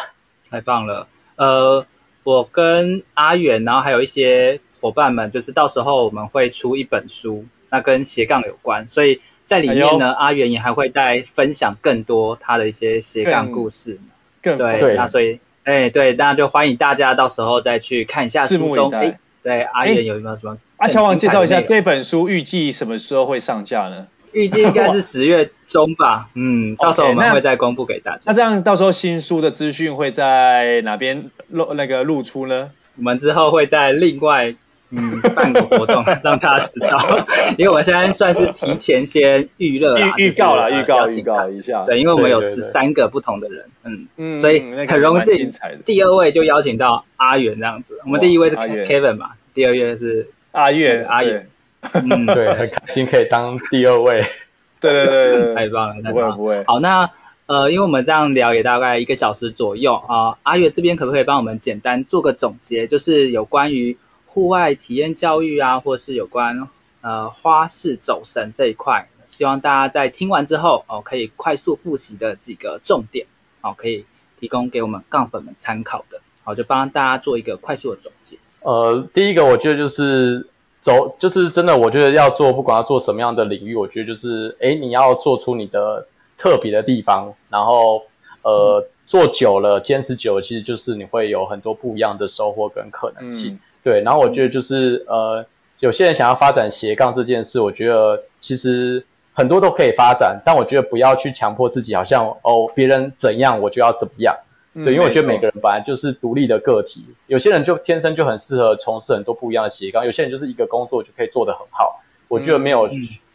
[0.49, 1.85] 太棒了，呃。
[2.25, 13.99] 我跟阿远，然后还有一些伙伴们，就是到时候我们会出一本书，那跟斜杠有关，所以在里面呢，阿元也还会再分享更多他的一些斜杠故事。
[14.41, 18.89] 对那所以，哎，对，那就欢迎大家到时候再去看一下书中。
[18.91, 20.57] 哎，对，阿言有没有什么？
[20.77, 24.07] 阿乔王介绍一下这本书预计什么时候会上架呢？
[24.31, 26.29] 预计应该是十月中吧。
[26.33, 28.23] 嗯，到时候我们会再公布给大家。
[28.27, 32.71] 那这样到时候新书的资讯会在哪边露那个露出呢？
[32.95, 34.55] 我们之后会在另外。
[34.95, 36.97] 嗯，办个活动让大家知道，
[37.57, 41.83] 因为我们现在算是提前先预热预预告了，预告预告一下。
[41.85, 45.51] 对，因为我们有十三个不同的人，嗯嗯，所以很荣幸。
[45.83, 51.49] 第二位就邀请到阿元这样子，我们第一位是 Kevin 嘛，第二位是阿元阿元，
[51.93, 54.23] 嗯，对，很开心可以当第二位。
[54.79, 56.63] 对对对对，太棒了，不会不会。
[56.67, 57.09] 好，那
[57.47, 63.97] 呃，因为我们这样聊也大概一个小时左右啊，阿元这边可不可以帮我们简单做个总结，就是有关于。
[64.33, 66.67] 户外体验教育啊，或是有关
[67.01, 73.27] 呃花式走神这一块，希望大家在听完之后哦，可以快速复习的几个重点，
[73.61, 74.05] 哦，可以
[74.39, 78.39] 提供给我们杠粉们参考的，好，就帮大家做一个快速的总结。
[78.61, 80.47] 呃，第一个我觉得就是
[80.81, 86.07] 走，就是真的，我觉得要做，不管要做什么样的领域，我觉得就是，诶，你要做出你的
[86.39, 88.03] 特别的地方，然后
[88.41, 93.53] 呃，嗯、做久了，坚持久了，其实就是你会有很多不一样的收获跟可能性。
[93.53, 95.45] 嗯对，然后我觉得就是呃，
[95.79, 104.37] 有些人想要发展斜杠这件事，我觉得其实很多都可以发展，但我觉得不要去强迫自己，好像哦别人怎样我就要怎么样。
[104.73, 112.01] 对，因为我觉得每个人本来就是独立的个体，有些人就天生就很适合从事很多不一样的斜杠，有些人就是一个工作就可以做得很好。
[112.27, 112.89] 我觉得没有，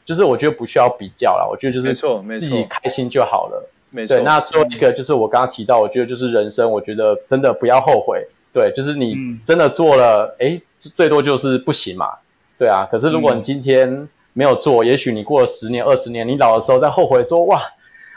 [0.05, 3.71] 就是我觉得不需要比较啦，我觉得就是自己开心就好了。
[3.91, 4.17] 没错。
[4.17, 8.27] 对，那最后一个就是我刚刚提到，我觉得就是人生，我觉得真的不要后悔。
[8.53, 12.19] 对，就是你真的做了，哎、嗯，最多就是不行嘛，
[12.59, 12.89] 对啊。
[12.91, 17.61] 可是如果你今天没有做，嗯、也许你过了十年、二十年，你老的时候再后悔说，哇，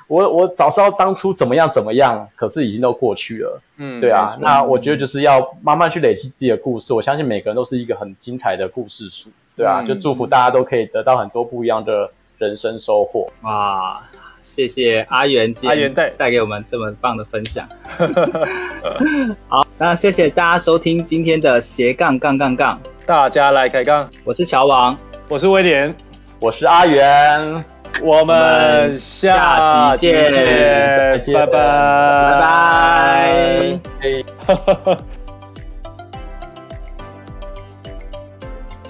[0.08, 4.38] 我我早知道当初怎么样怎么样，可是已经都过去了，嗯，对啊。
[4.40, 9.82] 那我觉得就是要慢慢去累积自己的故事，我相信每个人都是一个很精彩的故事书，对啊。
[9.82, 13.30] 嗯、就祝福大家都可以得到很多不一样的人生收获。
[13.42, 14.02] 哇。
[14.42, 16.10] 谢谢阿元姐，阿元带。
[16.12, 17.68] 带给我们这么棒的分享。
[19.48, 24.10] 好，那谢谢大家收听今天的斜杠杠杠杠，大家来开杠。
[24.24, 24.98] 我是乔王，
[25.30, 25.96] 我是威廉，
[26.40, 27.64] 我是阿元，
[28.02, 30.32] 我们下集见，
[31.34, 31.52] 拜拜，
[32.32, 34.98] 拜拜。